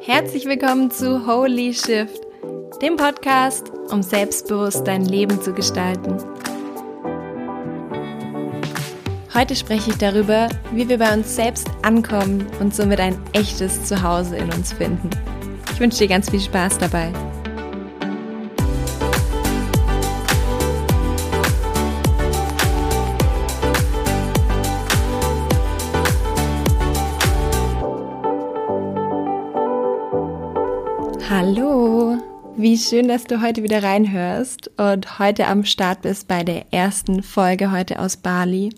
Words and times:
Herzlich 0.00 0.46
willkommen 0.46 0.90
zu 0.90 1.26
Holy 1.26 1.74
Shift, 1.74 2.26
dem 2.80 2.96
Podcast, 2.96 3.70
um 3.90 4.02
selbstbewusst 4.02 4.86
dein 4.86 5.04
Leben 5.04 5.40
zu 5.42 5.52
gestalten. 5.52 6.16
Heute 9.34 9.54
spreche 9.54 9.90
ich 9.90 9.98
darüber, 9.98 10.48
wie 10.72 10.88
wir 10.88 10.98
bei 10.98 11.12
uns 11.12 11.36
selbst 11.36 11.68
ankommen 11.82 12.46
und 12.60 12.74
somit 12.74 13.00
ein 13.00 13.18
echtes 13.32 13.84
Zuhause 13.84 14.38
in 14.38 14.50
uns 14.52 14.72
finden. 14.72 15.10
Ich 15.72 15.80
wünsche 15.80 15.98
dir 15.98 16.08
ganz 16.08 16.30
viel 16.30 16.40
Spaß 16.40 16.78
dabei. 16.78 17.12
Wie 32.60 32.76
schön, 32.76 33.08
dass 33.08 33.24
du 33.24 33.40
heute 33.40 33.62
wieder 33.62 33.82
reinhörst 33.82 34.70
und 34.76 35.18
heute 35.18 35.46
am 35.46 35.64
Start 35.64 36.02
bist 36.02 36.28
bei 36.28 36.44
der 36.44 36.66
ersten 36.72 37.22
Folge 37.22 37.72
heute 37.72 37.98
aus 37.98 38.18
Bali. 38.18 38.74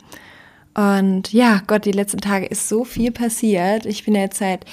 Und 0.74 1.32
ja, 1.32 1.62
Gott, 1.66 1.84
die 1.84 1.92
letzten 1.92 2.20
Tage 2.20 2.46
ist 2.46 2.68
so 2.68 2.84
viel 2.84 3.10
passiert. 3.10 3.84
Ich 3.84 4.04
bin 4.04 4.14
jetzt 4.14 4.38
seit 4.38 4.64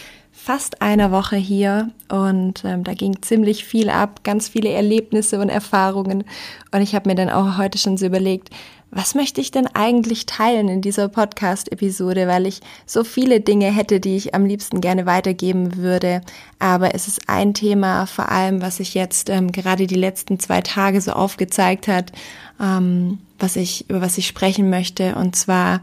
fast 0.42 0.82
einer 0.82 1.12
Woche 1.12 1.36
hier 1.36 1.92
und 2.08 2.64
ähm, 2.64 2.84
da 2.84 2.94
ging 2.94 3.22
ziemlich 3.22 3.66
viel 3.66 3.90
ab, 3.90 4.24
ganz 4.24 4.48
viele 4.48 4.70
Erlebnisse 4.70 5.40
und 5.40 5.50
Erfahrungen. 5.50 6.24
Und 6.72 6.82
ich 6.82 6.96
habe 6.96 7.10
mir 7.10 7.16
dann 7.16 7.30
auch 7.30 7.58
heute 7.58 7.78
schon 7.78 7.98
so 7.98 8.06
überlegt, 8.06 8.50
was 8.90 9.14
möchte 9.14 9.42
ich 9.42 9.52
denn 9.52 9.68
eigentlich 9.68 10.26
teilen 10.26 10.68
in 10.68 10.82
dieser 10.82 11.10
Podcast-Episode, 11.10 12.28
weil 12.28 12.48
ich 12.48 12.62
so 12.88 13.04
viele 13.04 13.42
Dinge 13.42 13.68
hätte, 13.68 14.00
die 14.00 14.16
ich 14.16 14.34
am 14.34 14.46
liebsten 14.46 14.82
gerne 14.82 15.06
weitergeben 15.06 15.76
würde. 15.78 16.22
Aber 16.58 16.96
es 16.96 17.08
ist 17.08 17.30
ein 17.30 17.54
Thema, 17.54 18.08
vor 18.08 18.30
allem, 18.30 18.62
was 18.62 18.78
sich 18.78 18.96
jetzt 18.96 19.30
ähm, 19.30 19.52
gerade 19.52 19.86
die 19.86 19.96
letzten 19.96 20.40
zwei 20.40 20.62
Tage 20.62 21.02
so 21.02 21.12
aufgezeigt 21.12 21.88
hat, 21.88 22.12
ähm, 22.60 23.20
was 23.38 23.58
ich, 23.58 23.88
über 23.90 24.02
was 24.02 24.18
ich 24.18 24.26
sprechen 24.26 24.70
möchte. 24.70 25.16
Und 25.16 25.36
zwar 25.36 25.82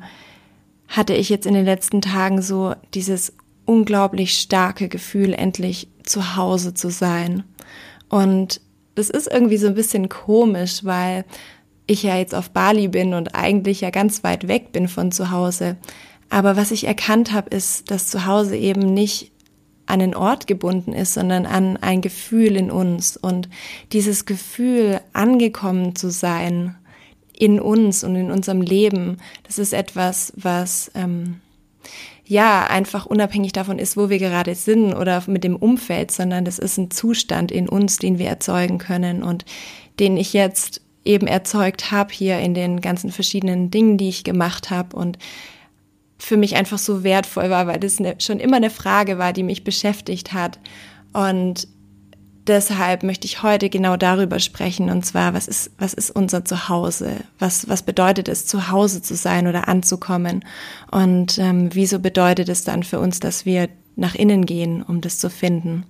hatte 0.89 1.15
ich 1.15 1.29
jetzt 1.29 1.47
in 1.47 1.55
den 1.55 1.65
letzten 1.65 2.01
Tagen 2.01 2.43
so 2.43 2.75
dieses 2.95 3.33
unglaublich 3.67 4.39
starke 4.39 4.89
Gefühl, 4.89 5.35
endlich 5.35 5.89
zu 6.03 6.37
Hause 6.37 6.73
zu 6.73 6.91
sein. 6.91 7.45
Und 8.09 8.61
das 8.95 9.11
ist 9.11 9.27
irgendwie 9.27 9.59
so 9.59 9.67
ein 9.67 9.75
bisschen 9.75 10.09
komisch, 10.09 10.85
weil 10.85 11.25
ich 11.87 12.03
ja 12.03 12.17
jetzt 12.17 12.35
auf 12.35 12.51
Bali 12.51 12.89
bin 12.89 13.15
und 13.15 13.35
eigentlich 13.35 13.81
ja 13.81 13.91
ganz 13.91 14.25
weit 14.25 14.49
weg 14.49 14.73
bin 14.73 14.89
von 14.89 15.13
zu 15.13 15.31
Hause. 15.31 15.77
Aber 16.31 16.57
was 16.57 16.71
ich 16.71 16.87
erkannt 16.87 17.33
habe, 17.33 17.55
ist, 17.55 17.91
dass 17.91 18.09
zu 18.09 18.27
Hause 18.27 18.57
eben 18.57 18.93
nicht 18.93 19.33
an 19.87 20.01
den 20.01 20.17
Ort 20.17 20.49
gebunden 20.49 20.93
ist, 20.93 21.15
sondern 21.15 21.47
an 21.47 21.77
ein 21.77 22.01
Gefühl 22.01 22.57
in 22.57 22.71
uns. 22.71 23.17
Und 23.17 23.49
dieses 23.93 24.27
Gefühl, 24.27 25.01
angekommen 25.13 25.95
zu 25.95 26.11
sein 26.11 26.77
in 27.33 27.61
uns 27.61 28.03
und 28.03 28.17
in 28.17 28.31
unserem 28.31 28.61
Leben, 28.61 29.19
das 29.45 29.59
ist 29.59 29.73
etwas, 29.73 30.33
was 30.37 30.91
ähm, 30.95 31.41
ja 32.27 32.67
einfach 32.67 33.07
unabhängig 33.07 33.53
davon 33.53 33.79
ist, 33.79 33.97
wo 33.97 34.11
wir 34.11 34.19
gerade 34.19 34.55
sind 34.55 34.95
oder 34.95 35.23
mit 35.27 35.45
dem 35.45 35.57
Umfeld, 35.57 36.11
sondern 36.11 36.45
das 36.45 36.59
ist 36.59 36.77
ein 36.77 36.91
Zustand 36.91 37.53
in 37.53 37.69
uns, 37.69 37.99
den 37.99 38.19
wir 38.19 38.27
erzeugen 38.27 38.79
können 38.79 39.23
und 39.23 39.45
den 40.01 40.17
ich 40.17 40.33
jetzt 40.33 40.83
eben 41.05 41.29
erzeugt 41.29 41.93
habe 41.93 42.13
hier 42.13 42.41
in 42.41 42.53
den 42.53 42.81
ganzen 42.81 43.13
verschiedenen 43.13 43.71
Dingen, 43.71 43.97
die 43.97 44.09
ich 44.09 44.25
gemacht 44.25 44.71
habe 44.71 44.97
und 44.97 45.19
für 46.19 46.37
mich 46.37 46.57
einfach 46.57 46.79
so 46.79 47.05
wertvoll 47.05 47.51
war, 47.51 47.67
weil 47.67 47.79
das 47.79 48.01
eine, 48.01 48.17
schon 48.19 48.41
immer 48.41 48.57
eine 48.57 48.71
Frage 48.71 49.19
war, 49.19 49.33
die 49.33 49.43
mich 49.43 49.65
beschäftigt 49.65 50.33
hat. 50.33 50.59
Und 51.13 51.69
deshalb 52.49 53.03
möchte 53.03 53.27
ich 53.27 53.43
heute 53.43 53.69
genau 53.71 53.97
darüber 53.97 54.39
sprechen. 54.39 54.91
Und 54.91 55.05
zwar, 55.05 55.35
was 55.35 55.49
ist, 55.49 55.71
was 55.79 55.95
ist 55.95 56.11
unser 56.11 56.45
Zuhause? 56.45 57.19
Was, 57.39 57.69
was 57.69 57.83
bedeutet 57.83 58.29
es, 58.29 58.47
zu 58.47 58.71
Hause 58.71 59.03
zu 59.03 59.15
sein 59.15 59.47
oder 59.47 59.69
anzukommen? 59.69 60.45
Und 60.91 61.39
ähm, 61.39 61.71
wieso 61.73 61.99
bedeutet 61.99 62.49
es 62.49 62.65
dann 62.65 62.83
für 62.83 63.01
uns, 63.01 63.21
dass 63.21 63.47
wir 63.47 63.69
nach 63.97 64.15
innen 64.15 64.47
gehen, 64.47 64.83
um 64.83 65.01
das 65.01 65.19
zu 65.19 65.31
finden? 65.31 65.85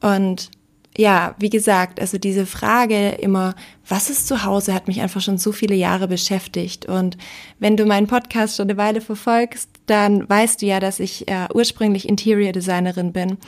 Und 0.00 0.50
ja, 0.96 1.34
wie 1.38 1.50
gesagt, 1.50 2.00
also 2.00 2.16
diese 2.16 2.46
Frage 2.46 3.10
immer, 3.10 3.54
was 3.86 4.08
ist 4.08 4.26
zu 4.26 4.44
Hause, 4.44 4.72
hat 4.72 4.88
mich 4.88 5.00
einfach 5.02 5.20
schon 5.20 5.38
so 5.38 5.52
viele 5.52 5.74
Jahre 5.74 6.08
beschäftigt. 6.08 6.86
Und 6.86 7.18
wenn 7.58 7.76
du 7.76 7.84
meinen 7.84 8.06
Podcast 8.06 8.56
schon 8.56 8.68
eine 8.68 8.78
Weile 8.78 9.00
verfolgst, 9.00 9.68
dann 9.86 10.28
weißt 10.28 10.62
du 10.62 10.66
ja, 10.66 10.80
dass 10.80 11.00
ich 11.00 11.28
äh, 11.28 11.46
ursprünglich 11.54 12.08
Interior 12.08 12.52
Designerin 12.52 13.12
bin 13.12 13.38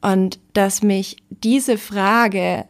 und 0.00 0.38
dass 0.52 0.82
mich 0.82 1.16
diese 1.28 1.78
Frage 1.78 2.64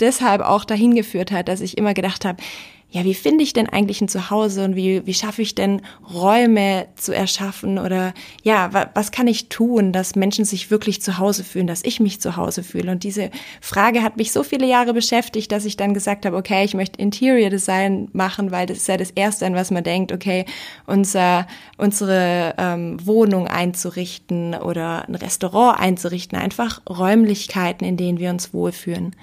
deshalb 0.00 0.42
auch 0.42 0.64
dahin 0.64 0.94
geführt 0.94 1.32
hat, 1.32 1.48
dass 1.48 1.60
ich 1.60 1.76
immer 1.78 1.94
gedacht 1.94 2.24
habe, 2.24 2.42
ja, 2.90 3.04
wie 3.04 3.14
finde 3.14 3.44
ich 3.44 3.52
denn 3.52 3.68
eigentlich 3.68 4.00
ein 4.00 4.08
Zuhause 4.08 4.64
und 4.64 4.74
wie, 4.74 5.06
wie 5.06 5.12
schaffe 5.12 5.42
ich 5.42 5.54
denn 5.54 5.82
Räume 6.10 6.86
zu 6.96 7.14
erschaffen 7.14 7.78
oder 7.78 8.14
ja, 8.42 8.72
wa, 8.72 8.88
was 8.94 9.10
kann 9.12 9.26
ich 9.26 9.50
tun, 9.50 9.92
dass 9.92 10.16
Menschen 10.16 10.46
sich 10.46 10.70
wirklich 10.70 11.02
zu 11.02 11.18
Hause 11.18 11.44
fühlen, 11.44 11.66
dass 11.66 11.84
ich 11.84 12.00
mich 12.00 12.18
zu 12.22 12.36
Hause 12.36 12.62
fühle? 12.62 12.90
Und 12.90 13.04
diese 13.04 13.30
Frage 13.60 14.02
hat 14.02 14.16
mich 14.16 14.32
so 14.32 14.42
viele 14.42 14.66
Jahre 14.66 14.94
beschäftigt, 14.94 15.52
dass 15.52 15.66
ich 15.66 15.76
dann 15.76 15.92
gesagt 15.92 16.24
habe, 16.24 16.34
okay, 16.34 16.64
ich 16.64 16.72
möchte 16.72 16.98
Interior 16.98 17.50
Design 17.50 18.08
machen, 18.14 18.52
weil 18.52 18.64
das 18.64 18.78
ist 18.78 18.88
ja 18.88 18.96
das 18.96 19.10
Erste, 19.10 19.44
an 19.44 19.54
was 19.54 19.70
man 19.70 19.84
denkt, 19.84 20.10
okay, 20.10 20.46
unser, 20.86 21.46
unsere 21.76 22.54
ähm, 22.56 22.96
Wohnung 23.04 23.48
einzurichten 23.48 24.54
oder 24.54 25.06
ein 25.06 25.14
Restaurant 25.14 25.78
einzurichten, 25.78 26.38
einfach 26.38 26.80
Räumlichkeiten, 26.88 27.86
in 27.86 27.98
denen 27.98 28.18
wir 28.18 28.30
uns 28.30 28.54
wohlfühlen. 28.54 29.14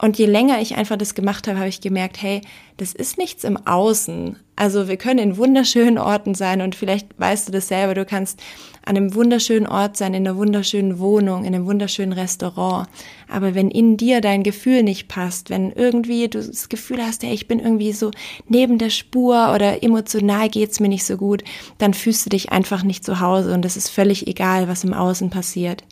Und 0.00 0.16
je 0.16 0.24
länger 0.24 0.62
ich 0.62 0.76
einfach 0.76 0.96
das 0.96 1.14
gemacht 1.14 1.46
habe, 1.46 1.58
habe 1.58 1.68
ich 1.68 1.82
gemerkt, 1.82 2.22
hey, 2.22 2.40
das 2.78 2.94
ist 2.94 3.18
nichts 3.18 3.44
im 3.44 3.58
Außen. 3.66 4.36
Also 4.56 4.88
wir 4.88 4.96
können 4.96 5.18
in 5.18 5.36
wunderschönen 5.36 5.98
Orten 5.98 6.34
sein 6.34 6.62
und 6.62 6.74
vielleicht 6.74 7.08
weißt 7.18 7.48
du 7.48 7.52
das 7.52 7.68
selber, 7.68 7.92
du 7.92 8.06
kannst 8.06 8.40
an 8.86 8.96
einem 8.96 9.14
wunderschönen 9.14 9.66
Ort 9.66 9.98
sein, 9.98 10.14
in 10.14 10.26
einer 10.26 10.38
wunderschönen 10.38 10.98
Wohnung, 11.00 11.44
in 11.44 11.54
einem 11.54 11.66
wunderschönen 11.66 12.14
Restaurant. 12.14 12.88
Aber 13.28 13.54
wenn 13.54 13.70
in 13.70 13.98
dir 13.98 14.22
dein 14.22 14.42
Gefühl 14.42 14.84
nicht 14.84 15.08
passt, 15.08 15.50
wenn 15.50 15.70
irgendwie 15.72 16.28
du 16.28 16.38
das 16.38 16.70
Gefühl 16.70 17.02
hast, 17.02 17.22
hey, 17.22 17.34
ich 17.34 17.46
bin 17.46 17.58
irgendwie 17.60 17.92
so 17.92 18.10
neben 18.48 18.78
der 18.78 18.90
Spur 18.90 19.52
oder 19.54 19.82
emotional 19.82 20.48
geht's 20.48 20.80
mir 20.80 20.88
nicht 20.88 21.04
so 21.04 21.18
gut, 21.18 21.44
dann 21.76 21.92
fühlst 21.92 22.24
du 22.24 22.30
dich 22.30 22.52
einfach 22.52 22.84
nicht 22.84 23.04
zu 23.04 23.20
Hause 23.20 23.52
und 23.52 23.66
es 23.66 23.76
ist 23.76 23.90
völlig 23.90 24.26
egal, 24.26 24.66
was 24.66 24.82
im 24.82 24.94
Außen 24.94 25.28
passiert. 25.28 25.84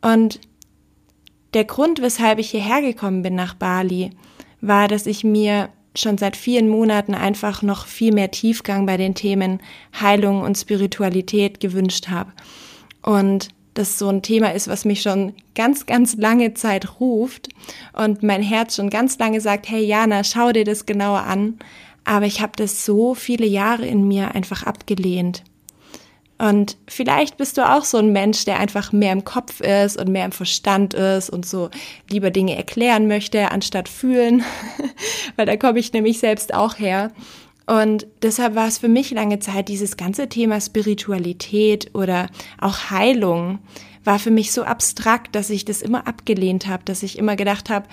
Und 0.00 0.40
der 1.54 1.64
Grund, 1.64 2.02
weshalb 2.02 2.38
ich 2.38 2.50
hierher 2.50 2.82
gekommen 2.82 3.22
bin 3.22 3.34
nach 3.34 3.54
Bali, 3.54 4.10
war, 4.60 4.88
dass 4.88 5.06
ich 5.06 5.24
mir 5.24 5.68
schon 5.96 6.18
seit 6.18 6.36
vielen 6.36 6.68
Monaten 6.68 7.14
einfach 7.14 7.62
noch 7.62 7.86
viel 7.86 8.12
mehr 8.12 8.30
Tiefgang 8.30 8.86
bei 8.86 8.96
den 8.96 9.14
Themen 9.14 9.60
Heilung 9.98 10.42
und 10.42 10.58
Spiritualität 10.58 11.60
gewünscht 11.60 12.08
habe. 12.08 12.32
Und 13.02 13.48
das 13.74 13.98
so 13.98 14.08
ein 14.08 14.22
Thema 14.22 14.52
ist, 14.54 14.68
was 14.68 14.84
mich 14.84 15.02
schon 15.02 15.34
ganz, 15.54 15.86
ganz 15.86 16.16
lange 16.16 16.54
Zeit 16.54 17.00
ruft 17.00 17.48
und 17.92 18.22
mein 18.22 18.42
Herz 18.42 18.76
schon 18.76 18.90
ganz 18.90 19.18
lange 19.18 19.40
sagt, 19.40 19.68
hey 19.68 19.84
Jana, 19.84 20.24
schau 20.24 20.52
dir 20.52 20.64
das 20.64 20.86
genauer 20.86 21.22
an. 21.22 21.58
Aber 22.04 22.26
ich 22.26 22.40
habe 22.40 22.52
das 22.56 22.84
so 22.84 23.14
viele 23.14 23.46
Jahre 23.46 23.86
in 23.86 24.06
mir 24.06 24.34
einfach 24.34 24.64
abgelehnt. 24.64 25.42
Und 26.44 26.76
vielleicht 26.86 27.38
bist 27.38 27.56
du 27.56 27.66
auch 27.66 27.84
so 27.84 27.96
ein 27.96 28.12
Mensch, 28.12 28.44
der 28.44 28.60
einfach 28.60 28.92
mehr 28.92 29.12
im 29.12 29.24
Kopf 29.24 29.62
ist 29.62 29.96
und 29.96 30.10
mehr 30.10 30.26
im 30.26 30.32
Verstand 30.32 30.92
ist 30.92 31.30
und 31.30 31.46
so 31.46 31.70
lieber 32.10 32.30
Dinge 32.30 32.54
erklären 32.54 33.08
möchte, 33.08 33.50
anstatt 33.50 33.88
fühlen, 33.88 34.44
weil 35.36 35.46
da 35.46 35.56
komme 35.56 35.78
ich 35.78 35.94
nämlich 35.94 36.18
selbst 36.18 36.52
auch 36.52 36.78
her. 36.78 37.12
Und 37.64 38.06
deshalb 38.20 38.56
war 38.56 38.68
es 38.68 38.76
für 38.76 38.88
mich 38.88 39.10
lange 39.10 39.38
Zeit 39.38 39.68
dieses 39.68 39.96
ganze 39.96 40.28
Thema 40.28 40.60
Spiritualität 40.60 41.94
oder 41.94 42.28
auch 42.60 42.90
Heilung 42.90 43.60
war 44.04 44.18
für 44.18 44.30
mich 44.30 44.52
so 44.52 44.64
abstrakt, 44.64 45.34
dass 45.34 45.48
ich 45.48 45.64
das 45.64 45.80
immer 45.80 46.06
abgelehnt 46.06 46.66
habe, 46.66 46.84
dass 46.84 47.02
ich 47.02 47.16
immer 47.16 47.36
gedacht 47.36 47.70
habe, 47.70 47.86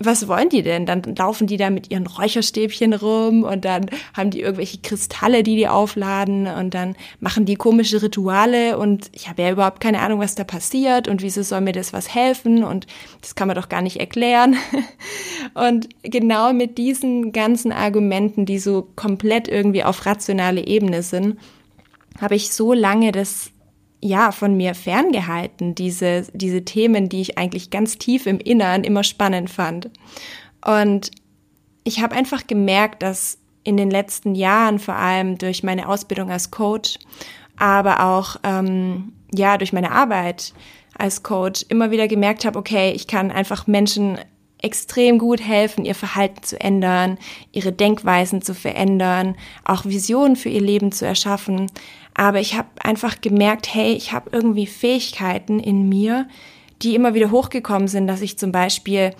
was 0.00 0.26
wollen 0.26 0.48
die 0.48 0.62
denn? 0.62 0.86
Dann 0.86 1.02
laufen 1.16 1.46
die 1.46 1.56
da 1.56 1.70
mit 1.70 1.90
ihren 1.90 2.06
Räucherstäbchen 2.06 2.94
rum 2.94 3.44
und 3.44 3.64
dann 3.64 3.86
haben 4.12 4.30
die 4.30 4.40
irgendwelche 4.40 4.78
Kristalle, 4.78 5.42
die 5.44 5.54
die 5.54 5.68
aufladen 5.68 6.46
und 6.48 6.74
dann 6.74 6.96
machen 7.20 7.44
die 7.44 7.54
komische 7.54 8.02
Rituale 8.02 8.76
und 8.76 9.08
ich 9.12 9.28
habe 9.28 9.42
ja 9.42 9.52
überhaupt 9.52 9.80
keine 9.80 10.00
Ahnung, 10.00 10.18
was 10.18 10.34
da 10.34 10.42
passiert 10.42 11.06
und 11.06 11.22
wieso 11.22 11.42
soll 11.42 11.60
mir 11.60 11.72
das 11.72 11.92
was 11.92 12.12
helfen 12.12 12.64
und 12.64 12.86
das 13.20 13.36
kann 13.36 13.46
man 13.46 13.56
doch 13.56 13.68
gar 13.68 13.82
nicht 13.82 14.00
erklären. 14.00 14.56
Und 15.54 15.88
genau 16.02 16.52
mit 16.52 16.78
diesen 16.78 17.32
ganzen 17.32 17.70
Argumenten, 17.70 18.46
die 18.46 18.58
so 18.58 18.88
komplett 18.96 19.46
irgendwie 19.46 19.84
auf 19.84 20.06
rationale 20.06 20.66
Ebene 20.66 21.02
sind, 21.02 21.38
habe 22.20 22.34
ich 22.34 22.50
so 22.50 22.72
lange 22.72 23.12
das 23.12 23.50
ja, 24.04 24.32
von 24.32 24.54
mir 24.54 24.74
ferngehalten, 24.74 25.74
diese, 25.74 26.26
diese 26.34 26.62
Themen, 26.62 27.08
die 27.08 27.22
ich 27.22 27.38
eigentlich 27.38 27.70
ganz 27.70 27.96
tief 27.96 28.26
im 28.26 28.38
Innern 28.38 28.84
immer 28.84 29.02
spannend 29.02 29.48
fand. 29.48 29.88
Und 30.62 31.10
ich 31.84 32.02
habe 32.02 32.14
einfach 32.14 32.46
gemerkt, 32.46 33.02
dass 33.02 33.38
in 33.62 33.78
den 33.78 33.90
letzten 33.90 34.34
Jahren, 34.34 34.78
vor 34.78 34.96
allem 34.96 35.38
durch 35.38 35.62
meine 35.62 35.88
Ausbildung 35.88 36.30
als 36.30 36.50
Coach, 36.50 36.98
aber 37.56 38.04
auch 38.04 38.36
ähm, 38.42 39.14
ja 39.34 39.56
durch 39.56 39.72
meine 39.72 39.90
Arbeit 39.90 40.52
als 40.98 41.22
Coach 41.22 41.64
immer 41.70 41.90
wieder 41.90 42.06
gemerkt 42.06 42.44
habe, 42.44 42.58
okay, 42.58 42.92
ich 42.92 43.06
kann 43.06 43.30
einfach 43.30 43.66
Menschen 43.66 44.18
extrem 44.64 45.18
gut 45.18 45.40
helfen, 45.40 45.84
ihr 45.84 45.94
Verhalten 45.94 46.42
zu 46.42 46.60
ändern, 46.60 47.18
ihre 47.52 47.72
Denkweisen 47.72 48.42
zu 48.42 48.54
verändern, 48.54 49.36
auch 49.64 49.86
Visionen 49.86 50.36
für 50.36 50.48
ihr 50.48 50.62
Leben 50.62 50.92
zu 50.92 51.06
erschaffen. 51.06 51.70
Aber 52.14 52.40
ich 52.40 52.56
habe 52.56 52.68
einfach 52.80 53.20
gemerkt, 53.20 53.74
hey, 53.74 53.92
ich 53.92 54.12
habe 54.12 54.30
irgendwie 54.32 54.66
Fähigkeiten 54.66 55.58
in 55.58 55.88
mir, 55.88 56.28
die 56.82 56.94
immer 56.94 57.14
wieder 57.14 57.30
hochgekommen 57.30 57.88
sind, 57.88 58.06
dass 58.06 58.22
ich 58.22 58.38
zum 58.38 58.52
Beispiel 58.52 59.12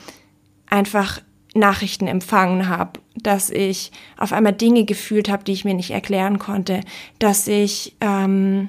einfach 0.66 1.20
Nachrichten 1.54 2.06
empfangen 2.06 2.68
habe, 2.68 3.00
dass 3.16 3.50
ich 3.50 3.92
auf 4.16 4.32
einmal 4.32 4.52
Dinge 4.52 4.84
gefühlt 4.84 5.28
habe, 5.28 5.44
die 5.44 5.52
ich 5.52 5.64
mir 5.64 5.74
nicht 5.74 5.90
erklären 5.90 6.38
konnte, 6.38 6.80
dass 7.18 7.46
ich 7.46 7.96
ähm, 8.00 8.68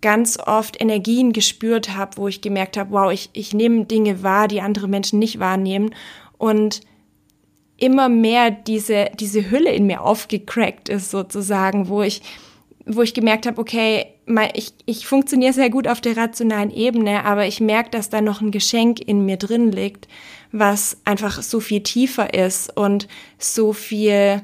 ganz 0.00 0.38
oft 0.38 0.80
Energien 0.80 1.32
gespürt 1.32 1.96
habe, 1.96 2.16
wo 2.16 2.28
ich 2.28 2.40
gemerkt 2.40 2.76
habe, 2.76 2.90
wow, 2.92 3.12
ich, 3.12 3.30
ich 3.32 3.52
nehme 3.52 3.84
Dinge 3.84 4.22
wahr, 4.22 4.48
die 4.48 4.60
andere 4.60 4.88
Menschen 4.88 5.18
nicht 5.18 5.38
wahrnehmen. 5.40 5.94
Und 6.38 6.80
immer 7.76 8.08
mehr 8.08 8.50
diese, 8.50 9.10
diese 9.18 9.50
Hülle 9.50 9.72
in 9.72 9.86
mir 9.86 10.02
aufgecrackt 10.02 10.88
ist 10.88 11.10
sozusagen, 11.10 11.88
wo 11.88 12.02
ich, 12.02 12.22
wo 12.86 13.02
ich 13.02 13.14
gemerkt 13.14 13.46
habe, 13.46 13.60
okay, 13.60 14.06
ich, 14.54 14.72
ich 14.86 15.06
funktioniere 15.06 15.52
sehr 15.52 15.70
gut 15.70 15.88
auf 15.88 16.00
der 16.00 16.16
rationalen 16.16 16.70
Ebene, 16.70 17.24
aber 17.24 17.46
ich 17.46 17.60
merke, 17.60 17.90
dass 17.90 18.10
da 18.10 18.20
noch 18.20 18.40
ein 18.40 18.52
Geschenk 18.52 19.00
in 19.00 19.26
mir 19.26 19.36
drin 19.36 19.72
liegt, 19.72 20.06
was 20.52 20.96
einfach 21.04 21.42
so 21.42 21.58
viel 21.58 21.82
tiefer 21.82 22.32
ist 22.32 22.76
und 22.76 23.08
so 23.38 23.72
viel 23.72 24.42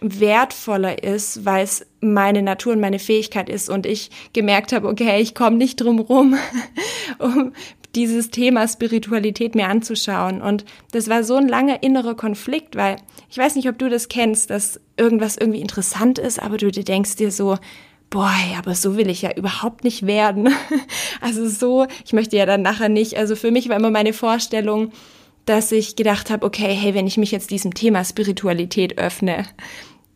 wertvoller 0.00 1.02
ist, 1.02 1.44
weil 1.44 1.64
es 1.64 1.86
meine 2.00 2.42
Natur 2.42 2.72
und 2.72 2.80
meine 2.80 2.98
Fähigkeit 2.98 3.48
ist. 3.48 3.68
Und 3.68 3.86
ich 3.86 4.10
gemerkt 4.32 4.72
habe, 4.72 4.88
okay, 4.88 5.20
ich 5.20 5.34
komme 5.34 5.56
nicht 5.56 5.76
drum 5.76 5.98
rum, 5.98 6.36
um 7.18 7.52
dieses 7.94 8.30
Thema 8.30 8.66
Spiritualität 8.68 9.54
mir 9.54 9.68
anzuschauen. 9.68 10.42
Und 10.42 10.64
das 10.92 11.08
war 11.08 11.24
so 11.24 11.36
ein 11.36 11.48
langer 11.48 11.82
innerer 11.82 12.14
Konflikt, 12.14 12.76
weil 12.76 12.96
ich 13.28 13.38
weiß 13.38 13.56
nicht, 13.56 13.68
ob 13.68 13.78
du 13.78 13.88
das 13.88 14.08
kennst, 14.08 14.50
dass 14.50 14.80
irgendwas 14.96 15.36
irgendwie 15.36 15.60
interessant 15.60 16.18
ist, 16.18 16.40
aber 16.40 16.56
du 16.56 16.70
denkst 16.70 17.16
dir 17.16 17.30
so, 17.30 17.58
boah, 18.10 18.34
aber 18.58 18.74
so 18.74 18.96
will 18.96 19.08
ich 19.08 19.22
ja 19.22 19.34
überhaupt 19.34 19.84
nicht 19.84 20.06
werden. 20.06 20.48
Also 21.22 21.46
so, 21.48 21.86
ich 22.04 22.14
möchte 22.14 22.36
ja 22.36 22.46
dann 22.46 22.62
nachher 22.62 22.88
nicht. 22.88 23.18
Also 23.18 23.36
für 23.36 23.50
mich 23.50 23.68
war 23.68 23.76
immer 23.76 23.90
meine 23.90 24.14
Vorstellung, 24.14 24.90
dass 25.44 25.70
ich 25.70 25.94
gedacht 25.94 26.30
habe, 26.30 26.46
okay, 26.46 26.72
hey, 26.72 26.94
wenn 26.94 27.06
ich 27.06 27.18
mich 27.18 27.30
jetzt 27.30 27.50
diesem 27.50 27.74
Thema 27.74 28.04
Spiritualität 28.04 28.96
öffne, 28.98 29.44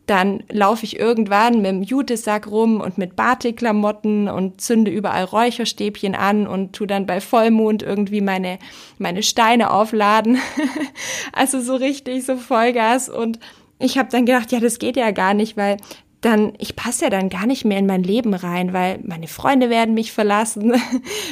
dann 0.05 0.43
laufe 0.49 0.85
ich 0.85 0.99
irgendwann 0.99 1.57
mit 1.57 1.65
dem 1.65 1.83
Jutesack 1.83 2.47
rum 2.47 2.79
und 2.79 2.97
mit 2.97 3.15
Batikklamotten 3.15 4.27
und 4.27 4.61
zünde 4.61 4.91
überall 4.91 5.23
Räucherstäbchen 5.23 6.15
an 6.15 6.45
und 6.47 6.73
tu 6.73 6.85
dann 6.85 7.05
bei 7.05 7.21
Vollmond 7.21 7.81
irgendwie 7.81 8.21
meine, 8.21 8.59
meine 8.99 9.23
Steine 9.23 9.71
aufladen. 9.71 10.37
also 11.33 11.59
so 11.59 11.75
richtig, 11.75 12.25
so 12.25 12.37
Vollgas. 12.37 13.09
Und 13.09 13.39
ich 13.79 13.97
habe 13.97 14.09
dann 14.11 14.25
gedacht, 14.25 14.51
ja, 14.51 14.59
das 14.59 14.79
geht 14.79 14.95
ja 14.95 15.11
gar 15.11 15.33
nicht, 15.33 15.57
weil 15.57 15.77
dann, 16.25 16.53
ich 16.57 16.75
passe 16.75 17.05
ja 17.05 17.09
dann 17.11 17.29
gar 17.29 17.45
nicht 17.45 17.65
mehr 17.65 17.77
in 17.77 17.85
mein 17.85 18.01
Leben 18.01 18.33
rein, 18.33 18.73
weil 18.73 18.99
meine 19.03 19.27
Freunde 19.27 19.69
werden 19.69 19.93
mich 19.93 20.11
verlassen. 20.11 20.73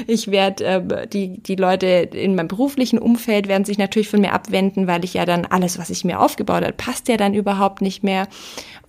Ich 0.05 0.29
werde, 0.29 0.65
äh, 0.65 1.07
die, 1.07 1.41
die 1.41 1.55
Leute 1.55 1.87
in 1.87 2.35
meinem 2.35 2.47
beruflichen 2.47 2.99
Umfeld 2.99 3.47
werden 3.47 3.65
sich 3.65 3.77
natürlich 3.77 4.09
von 4.09 4.21
mir 4.21 4.33
abwenden, 4.33 4.85
weil 4.85 5.03
ich 5.03 5.13
ja 5.13 5.25
dann 5.25 5.45
alles, 5.45 5.79
was 5.79 5.89
ich 5.89 6.03
mir 6.03 6.19
aufgebaut 6.19 6.63
habe, 6.63 6.73
passt 6.73 7.07
ja 7.07 7.17
dann 7.17 7.33
überhaupt 7.33 7.81
nicht 7.81 8.03
mehr. 8.03 8.27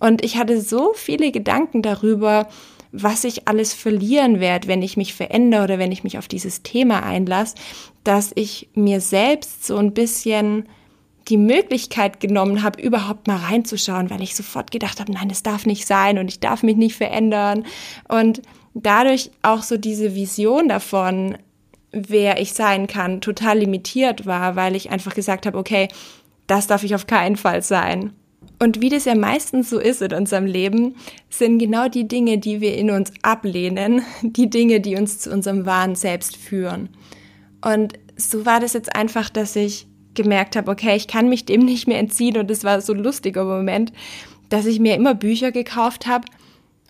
Und 0.01 0.25
ich 0.25 0.37
hatte 0.37 0.61
so 0.61 0.93
viele 0.95 1.31
Gedanken 1.31 1.83
darüber, 1.83 2.49
was 2.93 3.25
ich 3.25 3.49
alles 3.49 3.75
verlieren 3.75 4.41
werde, 4.41 4.69
wenn 4.69 4.83
ich 4.83 4.97
mich 4.97 5.15
verändere 5.15 5.65
oder 5.65 5.79
wenn 5.79 5.93
ich 5.93 6.05
mich 6.05 6.19
auf 6.19 6.29
dieses 6.29 6.63
Thema 6.63 7.03
einlasse, 7.03 7.55
dass 8.03 8.33
ich 8.35 8.69
mir 8.75 9.01
selbst 9.01 9.67
so 9.67 9.77
ein 9.77 9.93
bisschen 9.95 10.67
die 11.29 11.37
Möglichkeit 11.37 12.21
genommen 12.21 12.63
habe, 12.63 12.83
überhaupt 12.83 13.27
mal 13.27 13.37
reinzuschauen, 13.37 14.11
weil 14.11 14.23
ich 14.23 14.35
sofort 14.35 14.71
gedacht 14.71 15.01
habe, 15.01 15.13
nein, 15.13 15.29
das 15.29 15.43
darf 15.43 15.67
nicht 15.67 15.87
sein 15.87 16.19
und 16.19 16.29
ich 16.29 16.41
darf 16.41 16.63
mich 16.63 16.77
nicht 16.77 16.97
verändern. 16.97 17.65
Und 18.09 18.43
dadurch 18.75 19.31
auch 19.43 19.63
so 19.63 19.77
diese 19.77 20.15
Vision 20.15 20.69
davon, 20.69 21.39
wer 21.93 22.41
ich 22.41 22.53
sein 22.53 22.87
kann, 22.87 23.21
total 23.21 23.59
limitiert 23.59 24.27
war, 24.27 24.57
weil 24.57 24.77
ich 24.77 24.91
einfach 24.91 25.15
gesagt 25.15 25.47
habe, 25.47 25.57
okay, 25.57 25.89
das 26.47 26.67
darf 26.67 26.85
ich 26.85 26.95
auf 26.95 27.07
keinen 27.07 27.37
Fall 27.37 27.63
sein. 27.63 28.13
Und 28.59 28.81
wie 28.81 28.89
das 28.89 29.05
ja 29.05 29.15
meistens 29.15 29.71
so 29.71 29.79
ist 29.79 30.03
in 30.03 30.13
unserem 30.13 30.47
Leben, 30.47 30.97
sind 31.31 31.59
genau 31.59 31.89
die 31.89 32.07
Dinge, 32.07 32.39
die 32.39 32.61
wir 32.61 32.77
in 32.77 32.91
uns 32.91 33.13
ablehnen, 33.23 34.03
die 34.23 34.51
Dinge, 34.51 34.81
die 34.81 34.97
uns 34.97 35.19
zu 35.21 35.31
unserem 35.31 35.67
wahren 35.67 35.95
Selbst 35.95 36.37
führen. 36.37 36.91
Und 37.63 37.95
so 38.17 38.47
war 38.47 38.61
das 38.61 38.75
jetzt 38.75 38.95
einfach, 38.95 39.31
dass 39.31 39.57
ich 39.57 39.87
gemerkt 40.15 40.57
habe, 40.57 40.71
okay, 40.71 40.97
ich 40.97 41.09
kann 41.09 41.29
mich 41.29 41.45
dem 41.45 41.61
nicht 41.65 41.87
mehr 41.87 41.99
entziehen 41.99 42.37
und 42.37 42.51
es 42.51 42.65
war 42.65 42.81
so 42.81 42.93
ein 42.93 43.01
lustiger 43.01 43.45
Moment, 43.45 43.93
dass 44.49 44.67
ich 44.67 44.81
mir 44.81 44.95
immer 44.95 45.15
Bücher 45.15 45.53
gekauft 45.53 46.07
habe 46.07 46.27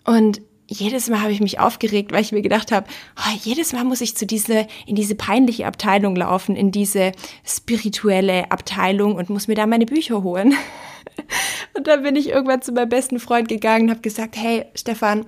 und 0.05 0.41
jedes 0.67 1.09
Mal 1.09 1.21
habe 1.21 1.31
ich 1.31 1.41
mich 1.41 1.59
aufgeregt, 1.59 2.11
weil 2.11 2.21
ich 2.21 2.31
mir 2.31 2.41
gedacht 2.41 2.71
habe, 2.71 2.87
oh, 3.17 3.37
jedes 3.43 3.73
Mal 3.73 3.83
muss 3.83 4.01
ich 4.01 4.17
zu 4.17 4.25
diese, 4.25 4.67
in 4.87 4.95
diese 4.95 5.15
peinliche 5.15 5.67
Abteilung 5.67 6.15
laufen, 6.15 6.55
in 6.55 6.71
diese 6.71 7.11
spirituelle 7.45 8.51
Abteilung 8.51 9.15
und 9.15 9.29
muss 9.29 9.47
mir 9.47 9.55
da 9.55 9.67
meine 9.67 9.85
Bücher 9.85 10.23
holen. 10.23 10.53
Und 11.77 11.87
dann 11.87 12.03
bin 12.03 12.15
ich 12.15 12.29
irgendwann 12.29 12.61
zu 12.61 12.71
meinem 12.71 12.89
besten 12.89 13.19
Freund 13.19 13.47
gegangen 13.47 13.85
und 13.85 13.89
habe 13.91 14.01
gesagt, 14.01 14.35
hey 14.37 14.65
Stefan, 14.75 15.25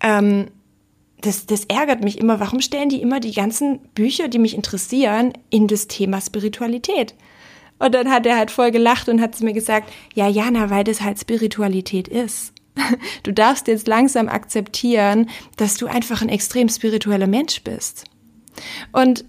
ähm, 0.00 0.48
das, 1.20 1.46
das 1.46 1.64
ärgert 1.66 2.02
mich 2.02 2.18
immer. 2.18 2.40
Warum 2.40 2.60
stellen 2.60 2.88
die 2.88 3.00
immer 3.00 3.20
die 3.20 3.32
ganzen 3.32 3.80
Bücher, 3.94 4.28
die 4.28 4.38
mich 4.38 4.54
interessieren, 4.54 5.32
in 5.50 5.66
das 5.66 5.88
Thema 5.88 6.20
Spiritualität? 6.20 7.14
Und 7.80 7.94
dann 7.94 8.10
hat 8.10 8.26
er 8.26 8.36
halt 8.36 8.52
voll 8.52 8.70
gelacht 8.70 9.08
und 9.08 9.20
hat 9.20 9.34
zu 9.34 9.44
mir 9.44 9.54
gesagt, 9.54 9.90
ja, 10.14 10.28
Jana, 10.28 10.70
weil 10.70 10.84
das 10.84 11.00
halt 11.00 11.18
Spiritualität 11.18 12.06
ist. 12.06 12.52
Du 13.24 13.32
darfst 13.32 13.66
jetzt 13.66 13.88
langsam 13.88 14.28
akzeptieren, 14.28 15.28
dass 15.56 15.76
du 15.76 15.86
einfach 15.86 16.22
ein 16.22 16.28
extrem 16.28 16.68
spiritueller 16.68 17.26
Mensch 17.26 17.62
bist. 17.62 18.04
Und 18.92 19.24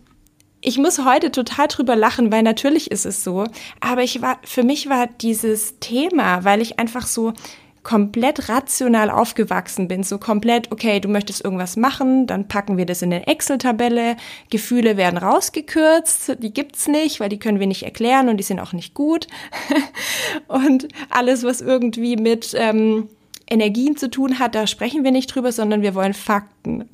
ich 0.62 0.77
muss 0.77 1.03
heute 1.03 1.31
total 1.31 1.68
drüber 1.68 1.95
lachen, 1.95 2.31
weil 2.31 2.44
natürlich 2.44 2.92
ist 2.92 3.06
es 3.06 3.24
so. 3.24 3.45
Aber 3.80 4.03
ich 4.03 4.21
war, 4.21 4.38
für 4.44 4.63
mich 4.63 4.89
war 4.89 5.07
dieses 5.07 5.80
Thema, 5.80 6.44
weil 6.44 6.62
ich 6.62 6.80
einfach 6.80 7.07
so 7.07 7.33
komplett 7.83 8.48
rational 8.50 9.10
aufgewachsen 9.10 9.88
bin, 9.88 10.04
so 10.04 10.18
komplett, 10.18 10.72
okay, 10.72 11.00
du 11.00 11.07
möchtest 11.07 11.44
irgendwas 11.44 11.78
machen, 11.78 12.28
dann 12.28 12.47
packen 12.47 12.78
wir 12.78 12.85
das 12.85 13.02
in 13.02 13.11
eine 13.11 13.28
Excel-Tabelle, 13.28 14.18
Gefühle 14.50 14.97
werden 14.97 15.18
rausgekürzt, 15.18 16.38
die 16.40 16.54
gibt's 16.54 16.88
nicht, 16.88 17.19
weil 17.19 17.30
die 17.30 17.40
können 17.40 17.59
wir 17.59 17.68
nicht 17.68 17.83
erklären 17.83 18.30
und 18.30 18.38
die 18.38 18.44
sind 18.44 18.59
auch 18.59 18.73
nicht 18.73 18.94
gut. 18.94 19.28
und 20.47 20.88
alles, 21.09 21.44
was 21.44 21.61
irgendwie 21.61 22.18
mit 22.18 22.56
ähm, 22.56 23.09
Energien 23.52 23.97
zu 23.97 24.09
tun 24.09 24.40
hat, 24.40 24.56
da 24.56 24.66
sprechen 24.66 25.04
wir 25.04 25.11
nicht 25.11 25.28
drüber, 25.28 25.52
sondern 25.52 25.81
wir 25.81 25.94
wollen 25.94 26.14
Fakten. 26.14 26.90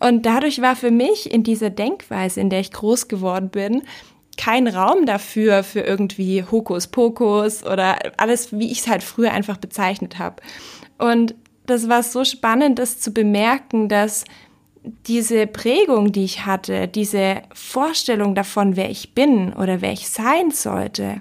Und 0.00 0.26
dadurch 0.26 0.60
war 0.60 0.74
für 0.74 0.90
mich 0.90 1.32
in 1.32 1.44
dieser 1.44 1.70
Denkweise, 1.70 2.40
in 2.40 2.50
der 2.50 2.60
ich 2.60 2.72
groß 2.72 3.08
geworden 3.08 3.48
bin, 3.50 3.82
kein 4.40 4.68
Raum 4.68 5.04
dafür, 5.04 5.62
für 5.62 5.80
irgendwie 5.80 6.42
Hokuspokus 6.50 7.62
oder 7.62 7.98
alles, 8.16 8.58
wie 8.58 8.72
ich 8.72 8.80
es 8.80 8.88
halt 8.88 9.02
früher 9.02 9.32
einfach 9.32 9.58
bezeichnet 9.58 10.18
habe. 10.18 10.36
Und 10.96 11.34
das 11.66 11.90
war 11.90 12.02
so 12.02 12.24
spannend, 12.24 12.78
das 12.78 12.98
zu 13.00 13.12
bemerken, 13.12 13.90
dass 13.90 14.24
diese 15.06 15.46
Prägung, 15.46 16.12
die 16.12 16.24
ich 16.24 16.46
hatte, 16.46 16.88
diese 16.88 17.42
Vorstellung 17.52 18.34
davon, 18.34 18.76
wer 18.76 18.88
ich 18.88 19.14
bin 19.14 19.52
oder 19.52 19.82
wer 19.82 19.92
ich 19.92 20.08
sein 20.08 20.50
sollte, 20.50 21.20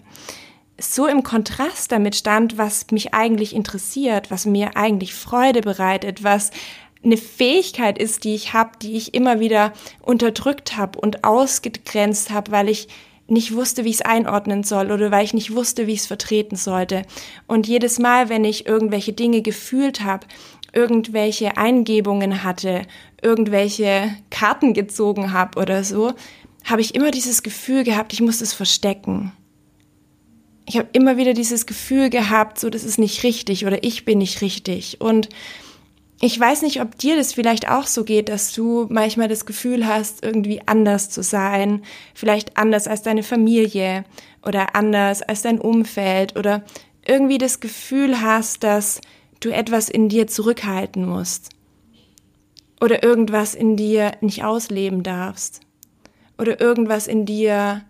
so 0.79 1.05
im 1.05 1.23
Kontrast 1.23 1.91
damit 1.91 2.15
stand, 2.15 2.57
was 2.57 2.89
mich 2.91 3.13
eigentlich 3.13 3.53
interessiert, 3.53 4.31
was 4.31 4.45
mir 4.45 4.77
eigentlich 4.77 5.13
Freude 5.13 5.59
bereitet, 5.59 6.23
was 6.23 6.51
eine 7.03 7.17
Fähigkeit 7.17 7.97
ist, 7.97 8.23
die 8.23 8.33
ich 8.33 8.53
habe, 8.53 8.71
die 8.81 8.95
ich 8.95 9.13
immer 9.13 9.41
wieder 9.41 9.73
unterdrückt 10.01 10.77
habe 10.77 10.97
und 10.97 11.25
ausgegrenzt 11.25 12.29
habe, 12.31 12.53
weil 12.53 12.69
ich 12.69 12.87
nicht 13.31 13.53
wusste, 13.53 13.83
wie 13.83 13.89
ich 13.89 13.95
es 13.95 14.01
einordnen 14.01 14.63
soll 14.63 14.91
oder 14.91 15.11
weil 15.11 15.25
ich 15.25 15.33
nicht 15.33 15.53
wusste, 15.53 15.87
wie 15.87 15.93
ich 15.93 15.99
es 15.99 16.07
vertreten 16.07 16.55
sollte. 16.55 17.03
Und 17.47 17.67
jedes 17.67 17.99
Mal, 17.99 18.29
wenn 18.29 18.43
ich 18.43 18.67
irgendwelche 18.67 19.13
Dinge 19.13 19.41
gefühlt 19.41 20.01
habe, 20.01 20.27
irgendwelche 20.73 21.57
Eingebungen 21.57 22.43
hatte, 22.43 22.83
irgendwelche 23.21 24.15
Karten 24.29 24.73
gezogen 24.73 25.33
habe 25.33 25.59
oder 25.59 25.83
so, 25.83 26.13
habe 26.63 26.81
ich 26.81 26.95
immer 26.95 27.11
dieses 27.11 27.43
Gefühl 27.43 27.83
gehabt, 27.83 28.13
ich 28.13 28.21
muss 28.21 28.41
es 28.41 28.53
verstecken. 28.53 29.31
Ich 30.65 30.77
habe 30.77 30.89
immer 30.93 31.17
wieder 31.17 31.33
dieses 31.33 31.65
Gefühl 31.65 32.09
gehabt, 32.09 32.59
so 32.59 32.69
das 32.69 32.83
ist 32.83 32.99
nicht 32.99 33.23
richtig 33.23 33.65
oder 33.65 33.83
ich 33.83 34.05
bin 34.05 34.19
nicht 34.19 34.41
richtig. 34.41 35.01
Und 35.01 35.29
ich 36.21 36.37
weiß 36.37 36.63
nicht, 36.63 36.81
ob 36.81 36.97
dir 36.97 37.15
das 37.15 37.33
vielleicht 37.33 37.69
auch 37.69 37.87
so 37.87 38.03
geht, 38.03 38.27
dass 38.27 38.53
du 38.53 38.87
manchmal 38.89 39.29
das 39.29 39.45
Gefühl 39.45 39.87
hast, 39.87 40.23
irgendwie 40.23 40.61
anders 40.65 41.09
zu 41.09 41.23
sein, 41.23 41.83
vielleicht 42.13 42.57
anders 42.57 42.87
als 42.87 43.01
deine 43.01 43.23
Familie 43.23 44.03
oder 44.45 44.75
anders 44.75 45.21
als 45.21 45.43
dein 45.43 45.61
Umfeld 45.61 46.37
oder 46.37 46.63
irgendwie 47.05 47.37
das 47.37 47.61
Gefühl 47.61 48.21
hast, 48.21 48.63
dass 48.63 48.99
du 49.39 49.49
etwas 49.49 49.87
in 49.89 50.09
dir 50.09 50.27
zurückhalten 50.27 51.05
musst 51.05 51.49
oder 52.81 53.01
irgendwas 53.01 53.55
in 53.55 53.77
dir 53.77 54.11
nicht 54.19 54.43
ausleben 54.43 55.03
darfst 55.03 55.61
oder 56.37 56.59
irgendwas 56.59 57.07
in 57.07 57.25
dir 57.25 57.83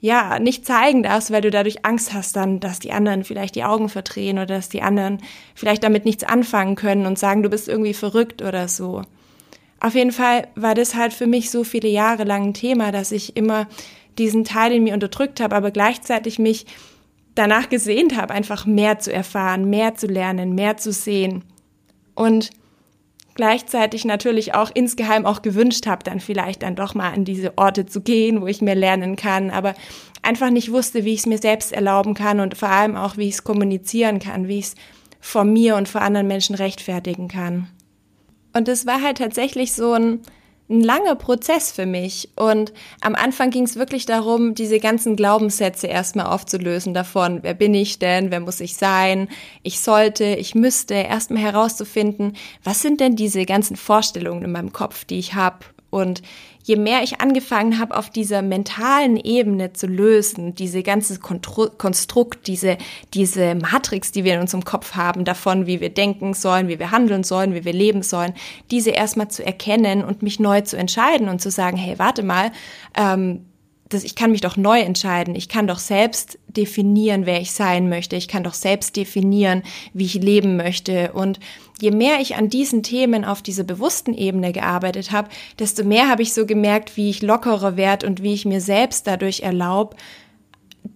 ja, 0.00 0.38
nicht 0.38 0.66
zeigen 0.66 1.02
darfst, 1.02 1.30
weil 1.30 1.40
du 1.40 1.50
dadurch 1.50 1.84
Angst 1.84 2.12
hast 2.12 2.36
dann, 2.36 2.60
dass 2.60 2.78
die 2.78 2.92
anderen 2.92 3.24
vielleicht 3.24 3.54
die 3.54 3.64
Augen 3.64 3.88
verdrehen 3.88 4.38
oder 4.38 4.46
dass 4.46 4.68
die 4.68 4.82
anderen 4.82 5.18
vielleicht 5.54 5.82
damit 5.82 6.04
nichts 6.04 6.22
anfangen 6.24 6.74
können 6.76 7.06
und 7.06 7.18
sagen, 7.18 7.42
du 7.42 7.48
bist 7.48 7.68
irgendwie 7.68 7.94
verrückt 7.94 8.42
oder 8.42 8.68
so. 8.68 9.02
Auf 9.80 9.94
jeden 9.94 10.12
Fall 10.12 10.48
war 10.54 10.74
das 10.74 10.94
halt 10.94 11.12
für 11.12 11.26
mich 11.26 11.50
so 11.50 11.64
viele 11.64 11.88
Jahre 11.88 12.24
lang 12.24 12.44
ein 12.44 12.54
Thema, 12.54 12.92
dass 12.92 13.12
ich 13.12 13.36
immer 13.36 13.66
diesen 14.18 14.44
Teil 14.44 14.72
in 14.72 14.84
mir 14.84 14.94
unterdrückt 14.94 15.40
habe, 15.40 15.54
aber 15.54 15.70
gleichzeitig 15.70 16.38
mich 16.38 16.66
danach 17.34 17.68
gesehnt 17.68 18.16
habe, 18.16 18.32
einfach 18.32 18.64
mehr 18.66 18.98
zu 18.98 19.12
erfahren, 19.12 19.68
mehr 19.68 19.94
zu 19.94 20.06
lernen, 20.06 20.54
mehr 20.54 20.76
zu 20.76 20.92
sehen. 20.92 21.44
Und 22.14 22.50
gleichzeitig 23.36 24.04
natürlich 24.04 24.54
auch 24.54 24.70
insgeheim 24.74 25.24
auch 25.24 25.42
gewünscht 25.42 25.86
habe, 25.86 26.02
dann 26.02 26.20
vielleicht 26.20 26.62
dann 26.62 26.74
doch 26.74 26.94
mal 26.94 27.12
an 27.12 27.24
diese 27.24 27.56
Orte 27.56 27.86
zu 27.86 28.00
gehen, 28.00 28.40
wo 28.40 28.46
ich 28.46 28.60
mehr 28.60 28.74
lernen 28.74 29.14
kann, 29.16 29.50
aber 29.50 29.74
einfach 30.22 30.50
nicht 30.50 30.72
wusste, 30.72 31.04
wie 31.04 31.14
ich 31.14 31.20
es 31.20 31.26
mir 31.26 31.38
selbst 31.38 31.72
erlauben 31.72 32.14
kann 32.14 32.40
und 32.40 32.56
vor 32.56 32.68
allem 32.68 32.96
auch, 32.96 33.16
wie 33.16 33.28
ich 33.28 33.34
es 33.34 33.44
kommunizieren 33.44 34.18
kann, 34.18 34.48
wie 34.48 34.58
ich 34.58 34.66
es 34.66 34.74
vor 35.20 35.44
mir 35.44 35.76
und 35.76 35.88
vor 35.88 36.02
anderen 36.02 36.26
Menschen 36.26 36.56
rechtfertigen 36.56 37.28
kann. 37.28 37.68
Und 38.52 38.68
es 38.68 38.86
war 38.86 39.02
halt 39.02 39.18
tatsächlich 39.18 39.72
so 39.72 39.92
ein 39.92 40.20
ein 40.68 40.80
langer 40.80 41.14
Prozess 41.14 41.70
für 41.70 41.86
mich. 41.86 42.30
Und 42.34 42.72
am 43.00 43.14
Anfang 43.14 43.50
ging 43.50 43.64
es 43.64 43.76
wirklich 43.76 44.06
darum, 44.06 44.54
diese 44.54 44.80
ganzen 44.80 45.16
Glaubenssätze 45.16 45.86
erstmal 45.86 46.26
aufzulösen 46.26 46.94
davon, 46.94 47.42
wer 47.42 47.54
bin 47.54 47.74
ich 47.74 47.98
denn, 47.98 48.30
wer 48.30 48.40
muss 48.40 48.60
ich 48.60 48.76
sein, 48.76 49.28
ich 49.62 49.80
sollte, 49.80 50.24
ich 50.24 50.54
müsste, 50.54 50.94
erstmal 50.94 51.42
herauszufinden, 51.42 52.36
was 52.64 52.82
sind 52.82 53.00
denn 53.00 53.16
diese 53.16 53.46
ganzen 53.46 53.76
Vorstellungen 53.76 54.42
in 54.42 54.52
meinem 54.52 54.72
Kopf, 54.72 55.04
die 55.04 55.18
ich 55.18 55.34
habe. 55.34 55.58
Und 55.90 56.22
je 56.66 56.74
mehr 56.74 57.04
ich 57.04 57.20
angefangen 57.20 57.78
habe, 57.78 57.96
auf 57.96 58.10
dieser 58.10 58.42
mentalen 58.42 59.16
Ebene 59.16 59.72
zu 59.72 59.86
lösen, 59.86 60.56
diese 60.56 60.82
ganze 60.82 61.20
Konstrukt, 61.20 62.48
diese, 62.48 62.76
diese 63.14 63.54
Matrix, 63.54 64.10
die 64.10 64.24
wir 64.24 64.34
in 64.34 64.40
unserem 64.40 64.64
Kopf 64.64 64.96
haben, 64.96 65.24
davon, 65.24 65.68
wie 65.68 65.80
wir 65.80 65.90
denken 65.90 66.34
sollen, 66.34 66.66
wie 66.66 66.80
wir 66.80 66.90
handeln 66.90 67.22
sollen, 67.22 67.54
wie 67.54 67.64
wir 67.64 67.72
leben 67.72 68.02
sollen, 68.02 68.34
diese 68.72 68.90
erstmal 68.90 69.28
zu 69.28 69.46
erkennen 69.46 70.02
und 70.02 70.22
mich 70.22 70.40
neu 70.40 70.60
zu 70.62 70.76
entscheiden 70.76 71.28
und 71.28 71.40
zu 71.40 71.52
sagen, 71.52 71.76
hey, 71.76 72.00
warte 72.00 72.24
mal, 72.24 72.50
ähm, 72.96 73.46
das, 73.88 74.04
ich 74.04 74.14
kann 74.14 74.32
mich 74.32 74.40
doch 74.40 74.56
neu 74.56 74.80
entscheiden. 74.80 75.34
Ich 75.34 75.48
kann 75.48 75.66
doch 75.66 75.78
selbst 75.78 76.38
definieren, 76.48 77.26
wer 77.26 77.40
ich 77.40 77.52
sein 77.52 77.88
möchte. 77.88 78.16
Ich 78.16 78.28
kann 78.28 78.42
doch 78.42 78.54
selbst 78.54 78.96
definieren, 78.96 79.62
wie 79.92 80.06
ich 80.06 80.14
leben 80.14 80.56
möchte. 80.56 81.12
Und 81.12 81.38
je 81.80 81.92
mehr 81.92 82.20
ich 82.20 82.36
an 82.36 82.48
diesen 82.48 82.82
Themen 82.82 83.24
auf 83.24 83.42
dieser 83.42 83.64
bewussten 83.64 84.14
Ebene 84.14 84.52
gearbeitet 84.52 85.12
habe, 85.12 85.28
desto 85.58 85.84
mehr 85.84 86.08
habe 86.08 86.22
ich 86.22 86.34
so 86.34 86.46
gemerkt, 86.46 86.96
wie 86.96 87.10
ich 87.10 87.22
lockerer 87.22 87.76
werde 87.76 88.06
und 88.06 88.22
wie 88.22 88.34
ich 88.34 88.44
mir 88.44 88.60
selbst 88.60 89.06
dadurch 89.06 89.40
erlaube, 89.40 89.96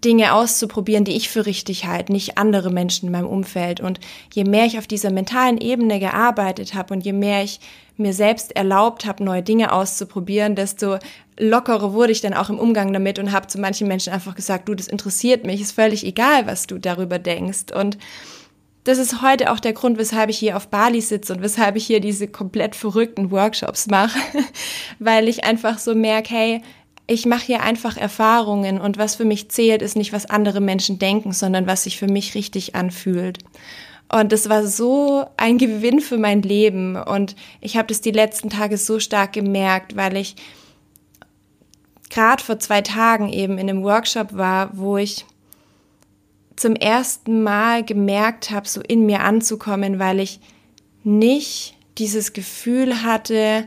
Dinge 0.04 0.34
auszuprobieren, 0.34 1.04
die 1.04 1.16
ich 1.16 1.28
für 1.28 1.46
richtig 1.46 1.86
halte, 1.86 2.12
nicht 2.12 2.38
andere 2.38 2.70
Menschen 2.70 3.06
in 3.06 3.12
meinem 3.12 3.28
Umfeld. 3.28 3.80
Und 3.80 4.00
je 4.32 4.44
mehr 4.44 4.64
ich 4.64 4.78
auf 4.78 4.86
dieser 4.86 5.10
mentalen 5.10 5.58
Ebene 5.58 6.00
gearbeitet 6.00 6.74
habe 6.74 6.94
und 6.94 7.02
je 7.02 7.12
mehr 7.12 7.42
ich 7.42 7.60
mir 7.96 8.14
selbst 8.14 8.56
erlaubt 8.56 9.04
habe, 9.04 9.22
neue 9.22 9.42
Dinge 9.42 9.72
auszuprobieren, 9.72 10.54
desto 10.56 10.98
lockerer 11.38 11.92
wurde 11.92 12.12
ich 12.12 12.22
dann 12.22 12.34
auch 12.34 12.48
im 12.48 12.58
Umgang 12.58 12.92
damit 12.92 13.18
und 13.18 13.32
habe 13.32 13.46
zu 13.46 13.60
manchen 13.60 13.88
Menschen 13.88 14.12
einfach 14.12 14.34
gesagt, 14.34 14.68
du, 14.68 14.74
das 14.74 14.88
interessiert 14.88 15.44
mich, 15.44 15.60
ist 15.60 15.72
völlig 15.72 16.04
egal, 16.04 16.46
was 16.46 16.66
du 16.66 16.78
darüber 16.78 17.18
denkst. 17.18 17.72
Und 17.74 17.98
das 18.84 18.96
ist 18.96 19.20
heute 19.20 19.52
auch 19.52 19.60
der 19.60 19.74
Grund, 19.74 19.98
weshalb 19.98 20.30
ich 20.30 20.38
hier 20.38 20.56
auf 20.56 20.68
Bali 20.68 21.02
sitze 21.02 21.34
und 21.34 21.42
weshalb 21.42 21.76
ich 21.76 21.86
hier 21.86 22.00
diese 22.00 22.28
komplett 22.28 22.74
verrückten 22.74 23.30
Workshops 23.30 23.86
mache, 23.88 24.18
weil 24.98 25.28
ich 25.28 25.44
einfach 25.44 25.78
so 25.78 25.94
merke, 25.94 26.34
hey, 26.34 26.62
ich 27.10 27.26
mache 27.26 27.46
hier 27.46 27.62
einfach 27.62 27.96
Erfahrungen 27.96 28.80
und 28.80 28.96
was 28.96 29.16
für 29.16 29.24
mich 29.24 29.50
zählt, 29.50 29.82
ist 29.82 29.96
nicht, 29.96 30.12
was 30.12 30.30
andere 30.30 30.60
Menschen 30.60 31.00
denken, 31.00 31.32
sondern 31.32 31.66
was 31.66 31.82
sich 31.82 31.98
für 31.98 32.06
mich 32.06 32.36
richtig 32.36 32.76
anfühlt. 32.76 33.38
Und 34.12 34.30
das 34.30 34.48
war 34.48 34.64
so 34.64 35.26
ein 35.36 35.58
Gewinn 35.58 36.00
für 36.00 36.18
mein 36.18 36.42
Leben 36.42 36.94
und 36.94 37.34
ich 37.60 37.76
habe 37.76 37.88
das 37.88 38.00
die 38.00 38.12
letzten 38.12 38.48
Tage 38.48 38.78
so 38.78 39.00
stark 39.00 39.32
gemerkt, 39.32 39.96
weil 39.96 40.16
ich 40.16 40.36
gerade 42.10 42.44
vor 42.44 42.60
zwei 42.60 42.80
Tagen 42.80 43.28
eben 43.28 43.58
in 43.58 43.68
einem 43.68 43.82
Workshop 43.82 44.36
war, 44.36 44.70
wo 44.78 44.96
ich 44.96 45.26
zum 46.54 46.76
ersten 46.76 47.42
Mal 47.42 47.82
gemerkt 47.84 48.52
habe, 48.52 48.68
so 48.68 48.80
in 48.82 49.04
mir 49.04 49.22
anzukommen, 49.22 49.98
weil 49.98 50.20
ich 50.20 50.38
nicht 51.02 51.74
dieses 51.98 52.32
Gefühl 52.32 53.02
hatte, 53.02 53.66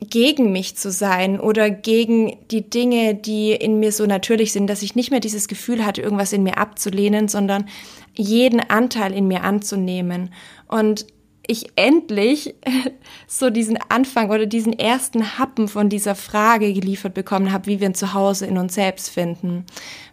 gegen 0.00 0.52
mich 0.52 0.76
zu 0.76 0.90
sein 0.90 1.40
oder 1.40 1.70
gegen 1.70 2.36
die 2.50 2.68
Dinge, 2.68 3.14
die 3.14 3.52
in 3.52 3.80
mir 3.80 3.92
so 3.92 4.04
natürlich 4.04 4.52
sind, 4.52 4.66
dass 4.66 4.82
ich 4.82 4.94
nicht 4.94 5.10
mehr 5.10 5.20
dieses 5.20 5.48
Gefühl 5.48 5.86
hatte, 5.86 6.02
irgendwas 6.02 6.32
in 6.32 6.42
mir 6.42 6.58
abzulehnen, 6.58 7.28
sondern 7.28 7.66
jeden 8.14 8.60
Anteil 8.60 9.14
in 9.14 9.26
mir 9.26 9.42
anzunehmen. 9.42 10.34
Und 10.68 11.06
ich 11.46 11.70
endlich 11.76 12.54
so 13.26 13.48
diesen 13.50 13.78
Anfang 13.88 14.30
oder 14.30 14.46
diesen 14.46 14.78
ersten 14.78 15.38
Happen 15.38 15.68
von 15.68 15.88
dieser 15.88 16.14
Frage 16.14 16.72
geliefert 16.74 17.14
bekommen 17.14 17.52
habe, 17.52 17.66
wie 17.66 17.80
wir 17.80 17.88
ein 17.88 17.94
Zuhause 17.94 18.46
in 18.46 18.58
uns 18.58 18.74
selbst 18.74 19.08
finden. 19.08 19.64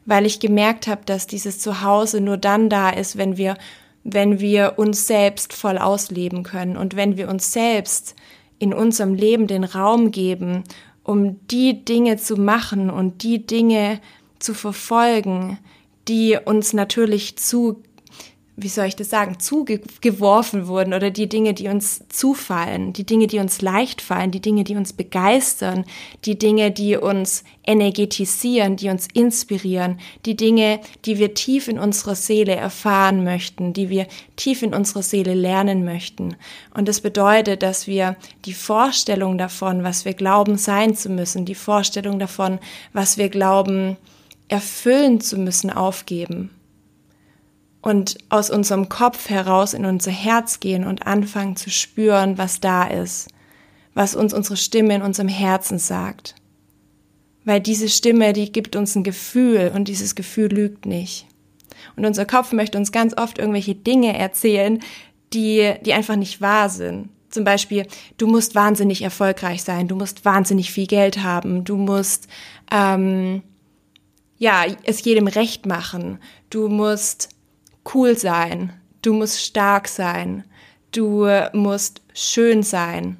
Weil 0.05 0.25
ich 0.25 0.39
gemerkt 0.39 0.87
habe, 0.87 1.01
dass 1.05 1.27
dieses 1.27 1.59
Zuhause 1.59 2.21
nur 2.21 2.37
dann 2.37 2.69
da 2.69 2.89
ist, 2.89 3.17
wenn 3.17 3.35
wir, 3.35 3.57
wenn 4.05 4.39
wir 4.39 4.75
uns 4.77 5.07
selbst 5.07 5.51
voll 5.51 5.77
ausleben 5.77 6.43
können 6.43 6.77
und 6.77 6.95
wenn 6.95 7.17
wir 7.17 7.29
uns 7.29 7.51
selbst 7.51 8.15
in 8.59 8.73
unserem 8.73 9.13
Leben 9.13 9.47
den 9.47 9.63
Raum 9.63 10.11
geben, 10.11 10.63
um 11.03 11.45
die 11.47 11.83
Dinge 11.83 12.17
zu 12.17 12.37
machen 12.37 12.89
und 12.89 13.23
die 13.23 13.45
Dinge 13.45 13.99
zu 14.39 14.53
verfolgen, 14.53 15.59
die 16.07 16.37
uns 16.43 16.73
natürlich 16.73 17.37
zu 17.37 17.81
wie 18.55 18.67
soll 18.69 18.85
ich 18.85 18.95
das 18.95 19.09
sagen, 19.09 19.39
zugeworfen 19.39 20.67
wurden 20.67 20.93
oder 20.93 21.09
die 21.09 21.27
Dinge, 21.27 21.55
die 21.55 21.69
uns 21.69 22.03
zufallen, 22.09 22.93
die 22.93 23.03
Dinge, 23.03 23.25
die 23.25 23.39
uns 23.39 23.61
leicht 23.63 23.99
fallen, 23.99 24.29
die 24.29 24.41
Dinge, 24.41 24.63
die 24.63 24.75
uns 24.75 24.93
begeistern, 24.93 25.85
die 26.25 26.37
Dinge, 26.37 26.69
die 26.69 26.95
uns 26.95 27.43
energetisieren, 27.65 28.75
die 28.75 28.89
uns 28.89 29.07
inspirieren, 29.11 29.99
die 30.27 30.35
Dinge, 30.35 30.81
die 31.05 31.17
wir 31.17 31.33
tief 31.33 31.67
in 31.67 31.79
unserer 31.79 32.13
Seele 32.13 32.55
erfahren 32.55 33.23
möchten, 33.23 33.73
die 33.73 33.89
wir 33.89 34.05
tief 34.35 34.61
in 34.61 34.75
unserer 34.75 35.01
Seele 35.01 35.33
lernen 35.33 35.83
möchten. 35.83 36.35
Und 36.75 36.87
das 36.87 37.01
bedeutet, 37.01 37.63
dass 37.63 37.87
wir 37.87 38.17
die 38.45 38.53
Vorstellung 38.53 39.39
davon, 39.39 39.83
was 39.83 40.05
wir 40.05 40.13
glauben 40.13 40.59
sein 40.59 40.95
zu 40.95 41.09
müssen, 41.09 41.45
die 41.45 41.55
Vorstellung 41.55 42.19
davon, 42.19 42.59
was 42.93 43.17
wir 43.17 43.29
glauben 43.29 43.97
erfüllen 44.47 45.21
zu 45.21 45.39
müssen, 45.39 45.71
aufgeben 45.71 46.51
und 47.83 48.17
aus 48.29 48.49
unserem 48.49 48.87
Kopf 48.87 49.29
heraus 49.29 49.73
in 49.73 49.85
unser 49.85 50.09
Herz 50.09 50.61
gehen 50.61 50.85
und 50.85 51.05
anfangen 51.05 51.57
zu 51.57 51.69
spüren, 51.69 52.37
was 52.37 52.61
da 52.61 52.85
ist, 52.85 53.27
was 53.93 54.15
uns 54.15 54.33
unsere 54.33 54.55
Stimme 54.55 54.95
in 54.95 55.01
unserem 55.01 55.27
Herzen 55.27 55.77
sagt. 55.77 56.33
Weil 57.43 57.59
diese 57.59 57.89
Stimme, 57.89 58.31
die 58.31 58.53
gibt 58.53 58.77
uns 58.77 58.95
ein 58.95 59.03
Gefühl 59.03 59.73
und 59.75 59.89
dieses 59.89 60.15
Gefühl 60.15 60.47
lügt 60.47 60.85
nicht. 60.85 61.27
Und 61.97 62.05
unser 62.05 62.25
Kopf 62.25 62.53
möchte 62.53 62.77
uns 62.77 62.93
ganz 62.93 63.17
oft 63.17 63.37
irgendwelche 63.37 63.75
Dinge 63.75 64.17
erzählen, 64.17 64.79
die, 65.33 65.73
die 65.85 65.91
einfach 65.91 66.15
nicht 66.15 66.39
wahr 66.39 66.69
sind. 66.69 67.09
Zum 67.31 67.43
Beispiel, 67.43 67.85
du 68.17 68.27
musst 68.27 68.55
wahnsinnig 68.55 69.01
erfolgreich 69.01 69.61
sein, 69.61 69.89
du 69.89 69.97
musst 69.97 70.23
wahnsinnig 70.23 70.71
viel 70.71 70.87
Geld 70.87 71.21
haben, 71.21 71.65
du 71.65 71.75
musst 71.75 72.29
ähm, 72.71 73.43
ja 74.37 74.63
es 74.83 75.03
jedem 75.03 75.27
recht 75.27 75.65
machen, 75.65 76.19
du 76.49 76.69
musst 76.69 77.32
cool 77.93 78.17
sein, 78.17 78.73
du 79.01 79.13
musst 79.13 79.41
stark 79.41 79.87
sein, 79.87 80.43
du 80.91 81.27
musst 81.53 82.01
schön 82.13 82.63
sein. 82.63 83.17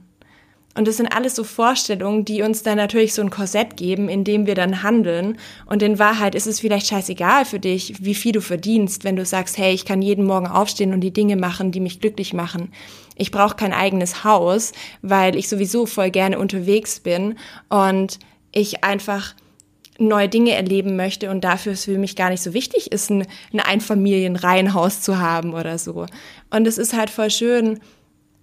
Und 0.76 0.88
das 0.88 0.98
sind 0.98 1.08
alles 1.08 1.36
so 1.36 1.44
Vorstellungen, 1.44 2.26
die 2.26 2.42
uns 2.42 2.64
dann 2.64 2.78
natürlich 2.78 3.14
so 3.14 3.22
ein 3.22 3.30
Korsett 3.30 3.78
geben, 3.78 4.10
in 4.10 4.24
dem 4.24 4.48
wir 4.48 4.56
dann 4.56 4.82
handeln. 4.82 5.38
Und 5.68 5.84
in 5.84 6.00
Wahrheit 6.00 6.34
ist 6.34 6.48
es 6.48 6.62
vielleicht 6.62 6.88
scheißegal 6.88 7.46
für 7.46 7.60
dich, 7.60 8.04
wie 8.04 8.16
viel 8.16 8.32
du 8.32 8.42
verdienst, 8.42 9.04
wenn 9.04 9.16
du 9.16 9.24
sagst, 9.24 9.60
hey, 9.60 9.72
ich 9.74 9.86
kann 9.86 10.02
jeden 10.02 10.26
Morgen 10.26 10.48
aufstehen 10.48 10.94
und 10.94 11.02
die 11.02 11.14
Dinge 11.14 11.36
machen, 11.36 11.72
die 11.72 11.80
mich 11.80 12.00
glücklich 12.00 12.34
machen. 12.34 12.72
Ich 13.16 13.30
brauche 13.30 13.56
kein 13.56 13.74
eigenes 13.74 14.24
Haus, 14.24 14.72
weil 15.04 15.36
ich 15.36 15.48
sowieso 15.48 15.86
voll 15.86 16.10
gerne 16.10 16.40
unterwegs 16.40 17.00
bin 17.00 17.38
und 17.70 18.18
ich 18.52 18.84
einfach 18.84 19.36
neue 20.00 20.30
Dinge 20.30 20.52
erleben 20.52 20.96
möchte 20.96 21.30
und 21.30 21.44
dafür 21.44 21.74
es 21.74 21.86
für 21.86 21.98
mich 21.98 22.16
gar 22.16 22.30
nicht 22.30 22.42
so 22.42 22.54
wichtig 22.54 22.92
ist, 22.92 23.10
ein, 23.10 23.28
ein 23.52 23.60
Einfamilienreihenhaus 23.60 25.02
zu 25.02 25.20
haben 25.20 25.54
oder 25.54 25.78
so. 25.78 26.06
Und 26.50 26.68
es 26.68 26.78
ist 26.78 26.94
halt 26.94 27.10
voll 27.10 27.30
schön, 27.30 27.80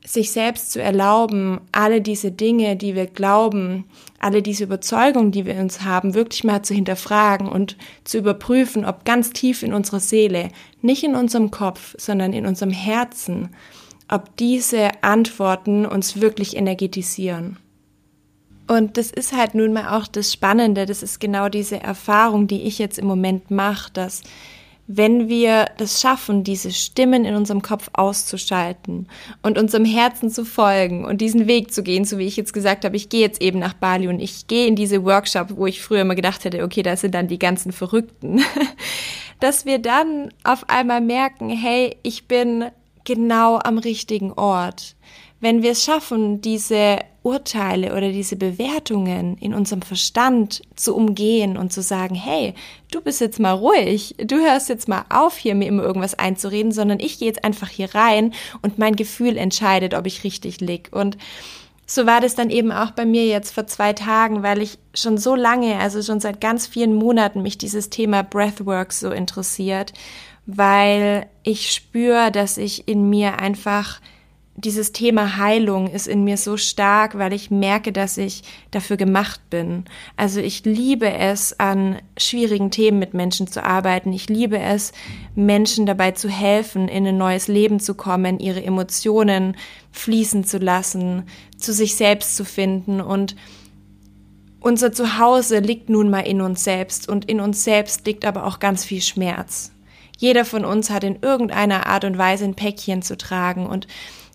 sich 0.04 0.32
selbst 0.32 0.72
zu 0.72 0.80
erlauben, 0.82 1.60
alle 1.72 2.00
diese 2.00 2.32
Dinge, 2.32 2.76
die 2.76 2.94
wir 2.94 3.06
glauben, 3.06 3.84
alle 4.18 4.42
diese 4.42 4.64
Überzeugungen, 4.64 5.30
die 5.30 5.44
wir 5.44 5.56
uns 5.56 5.82
haben, 5.82 6.14
wirklich 6.14 6.42
mal 6.42 6.62
zu 6.62 6.72
hinterfragen 6.72 7.48
und 7.48 7.76
zu 8.04 8.18
überprüfen, 8.18 8.84
ob 8.84 9.04
ganz 9.04 9.30
tief 9.30 9.62
in 9.62 9.74
unserer 9.74 10.00
Seele, 10.00 10.48
nicht 10.80 11.04
in 11.04 11.14
unserem 11.14 11.50
Kopf, 11.50 11.94
sondern 11.98 12.32
in 12.32 12.46
unserem 12.46 12.70
Herzen, 12.70 13.50
ob 14.08 14.36
diese 14.36 14.90
Antworten 15.02 15.84
uns 15.84 16.20
wirklich 16.20 16.56
energetisieren. 16.56 17.58
Und 18.70 18.96
das 18.96 19.10
ist 19.10 19.36
halt 19.36 19.56
nun 19.56 19.72
mal 19.72 19.98
auch 19.98 20.06
das 20.06 20.32
Spannende, 20.32 20.86
das 20.86 21.02
ist 21.02 21.18
genau 21.18 21.48
diese 21.48 21.82
Erfahrung, 21.82 22.46
die 22.46 22.62
ich 22.62 22.78
jetzt 22.78 23.00
im 23.00 23.06
Moment 23.08 23.50
mache, 23.50 23.90
dass 23.92 24.22
wenn 24.86 25.28
wir 25.28 25.64
das 25.76 26.00
schaffen, 26.00 26.44
diese 26.44 26.70
Stimmen 26.70 27.24
in 27.24 27.34
unserem 27.34 27.62
Kopf 27.62 27.90
auszuschalten 27.94 29.08
und 29.42 29.58
unserem 29.58 29.84
Herzen 29.84 30.30
zu 30.30 30.44
folgen 30.44 31.04
und 31.04 31.20
diesen 31.20 31.48
Weg 31.48 31.72
zu 31.72 31.82
gehen, 31.82 32.04
so 32.04 32.18
wie 32.18 32.28
ich 32.28 32.36
jetzt 32.36 32.52
gesagt 32.52 32.84
habe, 32.84 32.94
ich 32.94 33.08
gehe 33.08 33.22
jetzt 33.22 33.42
eben 33.42 33.58
nach 33.58 33.74
Bali 33.74 34.06
und 34.06 34.20
ich 34.20 34.46
gehe 34.46 34.68
in 34.68 34.76
diese 34.76 35.04
Workshop, 35.04 35.56
wo 35.56 35.66
ich 35.66 35.82
früher 35.82 36.02
immer 36.02 36.14
gedacht 36.14 36.44
hätte, 36.44 36.62
okay, 36.62 36.84
da 36.84 36.96
sind 36.96 37.16
dann 37.16 37.26
die 37.26 37.40
ganzen 37.40 37.72
Verrückten, 37.72 38.40
dass 39.40 39.66
wir 39.66 39.80
dann 39.80 40.32
auf 40.44 40.68
einmal 40.68 41.00
merken, 41.00 41.50
hey, 41.50 41.96
ich 42.04 42.28
bin 42.28 42.66
genau 43.02 43.58
am 43.58 43.78
richtigen 43.78 44.30
Ort. 44.32 44.94
Wenn 45.40 45.62
wir 45.62 45.72
es 45.72 45.82
schaffen, 45.82 46.40
diese 46.42 46.98
Urteile 47.22 47.92
oder 47.92 48.12
diese 48.12 48.36
Bewertungen 48.36 49.36
in 49.38 49.54
unserem 49.54 49.82
Verstand 49.82 50.62
zu 50.74 50.94
umgehen 50.94 51.56
und 51.56 51.72
zu 51.72 51.82
sagen, 51.82 52.14
hey, 52.14 52.54
du 52.90 53.00
bist 53.00 53.20
jetzt 53.20 53.40
mal 53.40 53.52
ruhig, 53.52 54.14
du 54.18 54.36
hörst 54.36 54.68
jetzt 54.68 54.88
mal 54.88 55.04
auf, 55.10 55.36
hier 55.36 55.54
mir 55.54 55.68
immer 55.68 55.82
irgendwas 55.82 56.18
einzureden, 56.18 56.72
sondern 56.72 56.98
ich 57.00 57.18
gehe 57.18 57.28
jetzt 57.28 57.44
einfach 57.44 57.68
hier 57.68 57.94
rein 57.94 58.32
und 58.62 58.78
mein 58.78 58.96
Gefühl 58.96 59.36
entscheidet, 59.36 59.94
ob 59.94 60.06
ich 60.06 60.24
richtig 60.24 60.60
lieg. 60.60 60.88
Und 60.92 61.18
so 61.86 62.06
war 62.06 62.20
das 62.20 62.34
dann 62.34 62.50
eben 62.50 62.72
auch 62.72 62.92
bei 62.92 63.04
mir 63.04 63.26
jetzt 63.26 63.52
vor 63.52 63.66
zwei 63.66 63.92
Tagen, 63.92 64.42
weil 64.42 64.62
ich 64.62 64.78
schon 64.94 65.18
so 65.18 65.34
lange, 65.34 65.78
also 65.78 66.02
schon 66.02 66.20
seit 66.20 66.40
ganz 66.40 66.66
vielen 66.66 66.94
Monaten 66.94 67.42
mich 67.42 67.58
dieses 67.58 67.90
Thema 67.90 68.22
Breathwork 68.22 68.92
so 68.92 69.10
interessiert, 69.10 69.92
weil 70.46 71.26
ich 71.42 71.72
spüre, 71.72 72.30
dass 72.30 72.56
ich 72.56 72.88
in 72.88 73.10
mir 73.10 73.40
einfach 73.40 74.00
dieses 74.56 74.92
Thema 74.92 75.36
Heilung 75.36 75.88
ist 75.88 76.06
in 76.06 76.24
mir 76.24 76.36
so 76.36 76.56
stark, 76.56 77.16
weil 77.16 77.32
ich 77.32 77.50
merke, 77.50 77.92
dass 77.92 78.18
ich 78.18 78.42
dafür 78.70 78.96
gemacht 78.96 79.40
bin. 79.48 79.84
Also 80.16 80.40
ich 80.40 80.64
liebe 80.64 81.10
es, 81.10 81.58
an 81.58 81.98
schwierigen 82.18 82.70
Themen 82.70 82.98
mit 82.98 83.14
Menschen 83.14 83.46
zu 83.46 83.64
arbeiten. 83.64 84.12
Ich 84.12 84.28
liebe 84.28 84.58
es, 84.58 84.92
Menschen 85.34 85.86
dabei 85.86 86.10
zu 86.10 86.28
helfen, 86.28 86.88
in 86.88 87.06
ein 87.06 87.16
neues 87.16 87.48
Leben 87.48 87.80
zu 87.80 87.94
kommen, 87.94 88.38
ihre 88.38 88.62
Emotionen 88.62 89.56
fließen 89.92 90.44
zu 90.44 90.58
lassen, 90.58 91.24
zu 91.56 91.72
sich 91.72 91.96
selbst 91.96 92.36
zu 92.36 92.44
finden. 92.44 93.00
Und 93.00 93.36
unser 94.60 94.92
Zuhause 94.92 95.60
liegt 95.60 95.88
nun 95.88 96.10
mal 96.10 96.20
in 96.20 96.42
uns 96.42 96.64
selbst 96.64 97.08
und 97.08 97.24
in 97.24 97.40
uns 97.40 97.64
selbst 97.64 98.06
liegt 98.06 98.26
aber 98.26 98.44
auch 98.46 98.58
ganz 98.58 98.84
viel 98.84 99.00
Schmerz. 99.00 99.72
Jeder 100.18 100.44
von 100.44 100.66
uns 100.66 100.90
hat 100.90 101.02
in 101.02 101.20
irgendeiner 101.22 101.86
Art 101.86 102.04
und 102.04 102.18
Weise 102.18 102.44
ein 102.44 102.54
Päckchen 102.54 103.00
zu 103.00 103.16
tragen 103.16 103.66
und 103.66 103.86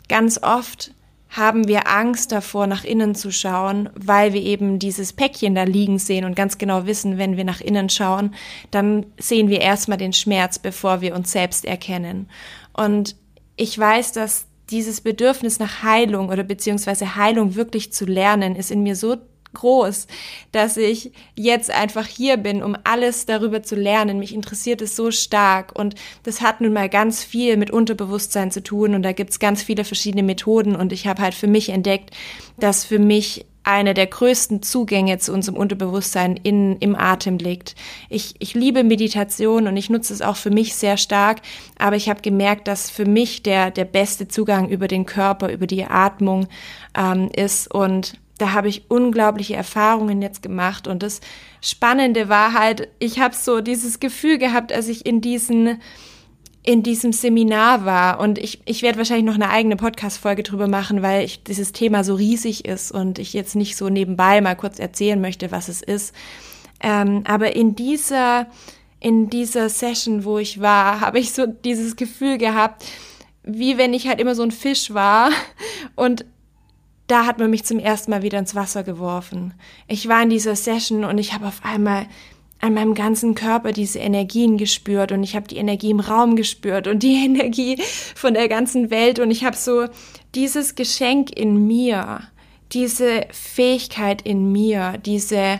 Ganz 0.08 0.42
oft 0.42 0.92
haben 1.30 1.68
wir 1.68 1.88
Angst 1.88 2.32
davor, 2.32 2.66
nach 2.66 2.84
innen 2.84 3.14
zu 3.14 3.32
schauen, 3.32 3.90
weil 3.96 4.34
wir 4.34 4.42
eben 4.42 4.80
dieses 4.80 5.12
Päckchen 5.12 5.56
da 5.56 5.64
liegen 5.64 6.00
sehen 6.00 6.24
und 6.24 6.36
ganz 6.36 6.58
genau 6.58 6.86
wissen, 6.86 7.18
wenn 7.18 7.36
wir 7.36 7.44
nach 7.44 7.60
innen 7.60 7.90
schauen, 7.90 8.34
dann 8.72 9.06
sehen 9.18 9.50
wir 9.50 9.60
erstmal 9.60 9.98
den 9.98 10.14
Schmerz, 10.14 10.60
bevor 10.60 11.02
wir 11.02 11.14
uns 11.14 11.32
selbst 11.32 11.66
erkennen. 11.66 12.30
Und 12.74 13.18
ich 13.58 13.78
weiß, 13.78 14.14
dass 14.14 14.48
dieses 14.70 15.02
Bedürfnis 15.02 15.60
nach 15.60 15.84
Heilung 15.84 16.30
oder 16.30 16.44
beziehungsweise 16.44 17.16
Heilung 17.16 17.56
wirklich 17.56 17.92
zu 17.92 18.06
lernen, 18.06 18.56
ist 18.56 18.72
in 18.72 18.84
mir 18.84 18.96
so 18.96 19.18
groß, 19.56 20.06
dass 20.52 20.78
ich 20.78 21.12
jetzt 21.36 21.72
einfach 21.72 22.06
hier 22.06 22.38
bin, 22.38 22.62
um 22.62 22.78
alles 22.84 23.26
darüber 23.26 23.64
zu 23.64 23.76
lernen. 23.76 24.20
Mich 24.20 24.36
interessiert 24.36 24.82
es 24.82 24.96
so 24.96 25.10
stark 25.10 25.78
und 25.78 25.96
das 26.24 26.42
hat 26.42 26.62
nun 26.62 26.74
mal 26.74 26.90
ganz 26.90 27.24
viel 27.24 27.58
mit 27.58 27.72
Unterbewusstsein 27.72 28.52
zu 28.52 28.62
tun 28.62 28.94
und 28.94 29.02
da 29.02 29.12
gibt's 29.12 29.40
ganz 29.40 29.64
viele 29.64 29.84
verschiedene 29.84 30.24
Methoden 30.24 30.76
und 30.76 30.94
ich 30.94 31.08
habe 31.08 31.22
halt 31.22 31.34
für 31.34 31.48
mich 31.48 31.70
entdeckt, 31.70 32.12
dass 32.58 32.86
für 32.86 33.00
mich 33.00 33.46
eine 33.66 33.96
der 33.96 34.06
größten 34.06 34.62
Zugänge 34.62 35.18
zu 35.18 35.34
unserem 35.34 35.58
Unterbewusstsein 35.58 36.38
in, 36.38 36.78
im 36.78 36.96
Atem 36.96 37.40
liegt. 37.40 37.76
Ich, 38.10 38.36
ich 38.38 38.54
liebe 38.54 38.84
Meditation 38.84 39.68
und 39.68 39.76
ich 39.76 39.90
nutze 39.90 40.14
es 40.14 40.22
auch 40.22 40.36
für 40.36 40.52
mich 40.52 40.76
sehr 40.76 40.98
stark, 40.98 41.42
aber 41.80 41.96
ich 41.96 42.08
habe 42.08 42.22
gemerkt, 42.22 42.68
dass 42.68 42.92
für 42.92 43.06
mich 43.06 43.42
der, 43.42 43.72
der 43.72 43.86
beste 43.86 44.28
Zugang 44.28 44.70
über 44.70 44.88
den 44.88 45.08
Körper, 45.08 45.52
über 45.52 45.66
die 45.66 45.84
Atmung 45.84 46.48
ähm, 46.96 47.30
ist 47.36 47.74
und 47.74 48.14
da 48.38 48.54
habe 48.54 48.68
ich 48.68 48.90
unglaubliche 48.90 49.56
Erfahrungen 49.56 50.22
jetzt 50.22 50.42
gemacht. 50.42 50.88
Und 50.88 51.04
das 51.04 51.22
Spannende 51.62 52.30
war 52.30 52.54
halt, 52.54 52.90
ich 53.00 53.20
habe 53.20 53.36
so 53.36 53.62
dieses 53.62 54.00
Gefühl 54.00 54.38
gehabt, 54.38 54.74
als 54.74 54.88
ich 54.88 55.06
in 55.06 55.22
diesen 55.22 55.80
in 56.66 56.82
diesem 56.82 57.14
Seminar 57.14 57.86
war 57.86 58.20
und 58.20 58.40
ich, 58.40 58.60
ich 58.66 58.82
werde 58.82 58.98
wahrscheinlich 58.98 59.26
noch 59.26 59.36
eine 59.36 59.52
eigene 59.52 59.76
Podcast-Folge 59.76 60.42
drüber 60.42 60.68
machen, 60.68 61.04
weil 61.04 61.24
ich, 61.24 61.44
dieses 61.44 61.74
Thema 61.74 62.04
so 62.04 62.16
riesig 62.16 62.66
ist 62.66 62.92
und 62.92 63.20
ich 63.20 63.34
jetzt 63.34 63.56
nicht 63.56 63.78
so 63.78 63.90
nebenbei 63.90 64.42
mal 64.42 64.56
kurz 64.56 64.80
erzählen 64.80 65.22
möchte, 65.22 65.52
was 65.52 65.68
es 65.68 65.84
ist. 65.84 66.16
Ähm, 66.82 67.24
aber 67.28 67.56
in 67.56 67.76
dieser, 67.76 68.48
in 69.00 69.30
dieser 69.30 69.70
Session, 69.70 70.26
wo 70.26 70.40
ich 70.40 70.60
war, 70.60 71.02
habe 71.02 71.20
ich 71.20 71.34
so 71.34 71.46
dieses 71.46 71.96
Gefühl 71.96 72.40
gehabt, 72.40 72.84
wie 73.44 73.78
wenn 73.78 73.94
ich 73.94 74.08
halt 74.08 74.20
immer 74.20 74.34
so 74.34 74.42
ein 74.42 74.52
Fisch 74.52 74.92
war 74.92 75.30
und 75.96 76.26
da 77.08 77.26
hat 77.26 77.40
man 77.40 77.50
mich 77.50 77.64
zum 77.66 77.80
ersten 77.80 78.12
Mal 78.12 78.24
wieder 78.24 78.40
ins 78.40 78.56
Wasser 78.56 78.84
geworfen. 78.84 79.54
Ich 79.88 80.08
war 80.08 80.24
in 80.24 80.30
dieser 80.30 80.56
Session 80.56 81.04
und 81.04 81.18
ich 81.18 81.34
habe 81.34 81.48
auf 81.48 81.64
einmal 81.64 82.08
an 82.62 82.74
meinem 82.74 82.96
ganzen 82.96 83.36
Körper 83.36 83.72
diese 83.72 84.00
Energien 84.00 84.58
gespürt 84.58 85.12
und 85.12 85.24
ich 85.24 85.36
habe 85.36 85.48
die 85.48 85.58
Energie 85.58 85.92
im 85.92 86.00
Raum 86.00 86.36
gespürt 86.36 86.88
und 86.88 87.04
die 87.04 87.16
Energie 87.26 87.82
von 88.16 88.34
der 88.34 88.48
ganzen 88.48 88.90
Welt 88.90 89.20
und 89.20 89.30
ich 89.30 89.44
habe 89.44 89.56
so 89.56 89.86
dieses 90.34 90.76
Geschenk 90.76 91.32
in 91.38 91.68
mir, 91.68 92.22
diese 92.72 93.28
Fähigkeit 93.32 94.22
in 94.24 94.52
mir, 94.52 94.98
diese 95.06 95.60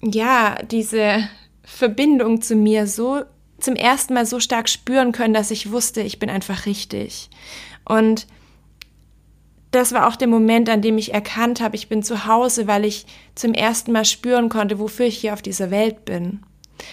ja, 0.00 0.56
diese 0.70 1.28
Verbindung 1.64 2.40
zu 2.40 2.54
mir 2.54 2.86
so 2.86 3.22
zum 3.58 3.74
ersten 3.74 4.14
Mal 4.14 4.26
so 4.26 4.40
stark 4.40 4.68
spüren 4.68 5.12
können, 5.12 5.34
dass 5.34 5.50
ich 5.50 5.72
wusste, 5.72 6.00
ich 6.00 6.18
bin 6.18 6.30
einfach 6.30 6.66
richtig. 6.66 7.28
Und 7.84 8.26
das 9.78 9.92
war 9.92 10.08
auch 10.08 10.16
der 10.16 10.28
Moment, 10.28 10.68
an 10.68 10.82
dem 10.82 10.98
ich 10.98 11.14
erkannt 11.14 11.60
habe, 11.60 11.76
ich 11.76 11.88
bin 11.88 12.02
zu 12.02 12.26
Hause, 12.26 12.66
weil 12.66 12.84
ich 12.84 13.06
zum 13.36 13.54
ersten 13.54 13.92
Mal 13.92 14.04
spüren 14.04 14.48
konnte, 14.48 14.78
wofür 14.78 15.06
ich 15.06 15.18
hier 15.18 15.32
auf 15.32 15.42
dieser 15.42 15.70
Welt 15.70 16.04
bin. 16.04 16.40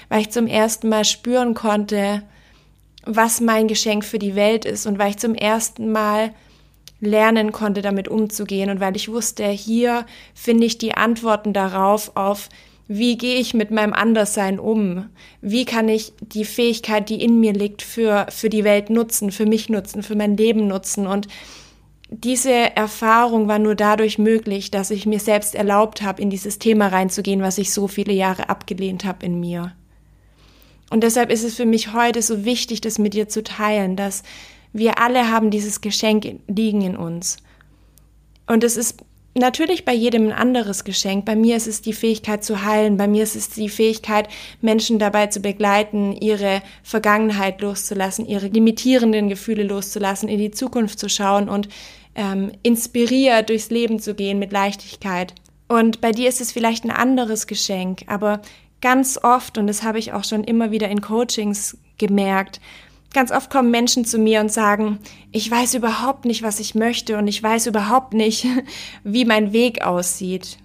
Weil 0.08 0.22
ich 0.22 0.30
zum 0.30 0.46
ersten 0.46 0.90
Mal 0.90 1.04
spüren 1.04 1.56
konnte, 1.56 2.22
was 3.04 3.42
mein 3.42 3.68
Geschenk 3.68 4.06
für 4.06 4.20
die 4.20 4.36
Welt 4.36 4.66
ist 4.66 4.86
und 4.86 5.00
weil 5.00 5.10
ich 5.10 5.18
zum 5.18 5.34
ersten 5.34 5.92
Mal 5.92 6.32
lernen 7.00 7.52
konnte, 7.52 7.82
damit 7.82 8.08
umzugehen 8.08 8.70
und 8.70 8.80
weil 8.80 8.96
ich 8.96 9.10
wusste, 9.10 9.48
hier 9.48 10.06
finde 10.36 10.66
ich 10.66 10.78
die 10.78 10.94
Antworten 10.94 11.54
darauf 11.54 12.16
auf, 12.16 12.50
wie 12.88 13.18
gehe 13.18 13.40
ich 13.40 13.56
mit 13.56 13.72
meinem 13.72 13.94
Anderssein 13.94 14.60
um? 14.60 15.10
Wie 15.42 15.66
kann 15.66 15.90
ich 15.90 16.14
die 16.20 16.46
Fähigkeit, 16.46 17.10
die 17.10 17.24
in 17.24 17.40
mir 17.40 17.54
liegt, 17.54 17.82
für, 17.82 18.28
für 18.30 18.50
die 18.50 18.64
Welt 18.64 18.92
nutzen, 18.92 19.32
für 19.32 19.48
mich 19.48 19.70
nutzen, 19.70 20.04
für 20.04 20.16
mein 20.16 20.38
Leben 20.38 20.68
nutzen 20.68 21.08
und 21.08 21.28
diese 22.10 22.52
Erfahrung 22.52 23.48
war 23.48 23.60
nur 23.60 23.76
dadurch 23.76 24.18
möglich, 24.18 24.70
dass 24.70 24.92
ich 24.92 25.06
mir 25.06 25.20
selbst 25.20 25.56
erlaubt 25.56 26.02
habe, 26.02 26.22
in 26.22 26.30
dieses 26.30 26.60
Thema 26.60 26.88
reinzugehen, 26.88 27.42
was 27.42 27.58
ich 27.58 27.74
so 27.74 27.88
viele 27.88 28.14
Jahre 28.14 28.50
abgelehnt 28.50 29.06
habe 29.06 29.26
in 29.26 29.40
mir. 29.40 29.74
Und 30.92 31.04
deshalb 31.04 31.32
ist 31.32 31.44
es 31.44 31.56
für 31.56 31.66
mich 31.66 31.94
heute 31.94 32.22
so 32.22 32.46
wichtig, 32.46 32.82
das 32.82 33.00
mit 33.00 33.16
dir 33.16 33.28
zu 33.28 33.44
teilen, 33.44 33.96
dass 33.96 34.24
wir 34.72 35.00
alle 35.00 35.32
haben 35.32 35.50
dieses 35.50 35.82
Geschenk 35.82 36.40
liegen 36.48 36.82
in 36.82 36.96
uns. 36.96 37.38
Und 38.46 38.64
es 38.64 38.78
ist 38.78 39.04
natürlich 39.36 39.86
bei 39.86 39.94
jedem 39.94 40.28
ein 40.28 40.34
anderes 40.34 40.84
Geschenk. 40.84 41.26
Bei 41.26 41.36
mir 41.36 41.58
ist 41.58 41.68
es 41.68 41.82
die 41.82 41.94
Fähigkeit 41.94 42.44
zu 42.44 42.64
heilen. 42.64 42.98
Bei 42.98 43.08
mir 43.08 43.24
ist 43.24 43.36
es 43.36 43.50
die 43.50 43.70
Fähigkeit, 43.70 44.30
Menschen 44.62 44.98
dabei 44.98 45.28
zu 45.28 45.42
begleiten, 45.42 46.14
ihre 46.14 46.62
Vergangenheit 46.84 47.62
loszulassen, 47.62 48.26
ihre 48.26 48.48
limitierenden 48.48 49.30
Gefühle 49.30 49.64
loszulassen, 49.64 50.30
in 50.30 50.40
die 50.40 50.52
Zukunft 50.52 51.00
zu 51.00 51.10
schauen 51.10 51.50
und 51.50 51.68
ähm, 52.16 52.52
inspiriert 52.64 53.50
durchs 53.50 53.70
Leben 53.70 54.00
zu 54.00 54.16
gehen 54.16 54.40
mit 54.40 54.52
Leichtigkeit. 54.52 55.34
Und 55.68 56.00
bei 56.02 56.12
dir 56.12 56.30
ist 56.30 56.42
es 56.42 56.52
vielleicht 56.52 56.86
ein 56.86 56.92
anderes 56.92 57.48
Geschenk, 57.48 58.04
aber 58.08 58.42
ganz 58.82 59.20
oft, 59.22 59.58
und 59.58 59.68
das 59.68 59.84
habe 59.84 60.00
ich 60.00 60.14
auch 60.14 60.24
schon 60.24 60.44
immer 60.44 60.72
wieder 60.72 60.90
in 60.90 61.02
Coachings 61.02 61.78
gemerkt, 61.98 62.62
Ganz 63.16 63.32
oft 63.32 63.50
kommen 63.50 63.72
Menschen 63.72 64.04
zu 64.04 64.18
mir 64.18 64.42
und 64.42 64.52
sagen, 64.52 65.00
ich 65.32 65.50
weiß 65.50 65.76
überhaupt 65.76 66.26
nicht, 66.26 66.44
was 66.44 66.60
ich 66.60 66.76
möchte 66.76 67.18
und 67.18 67.30
ich 67.30 67.42
weiß 67.42 67.66
überhaupt 67.66 68.14
nicht, 68.14 68.46
wie 69.06 69.24
mein 69.24 69.54
Weg 69.54 69.86
aussieht. 69.86 70.58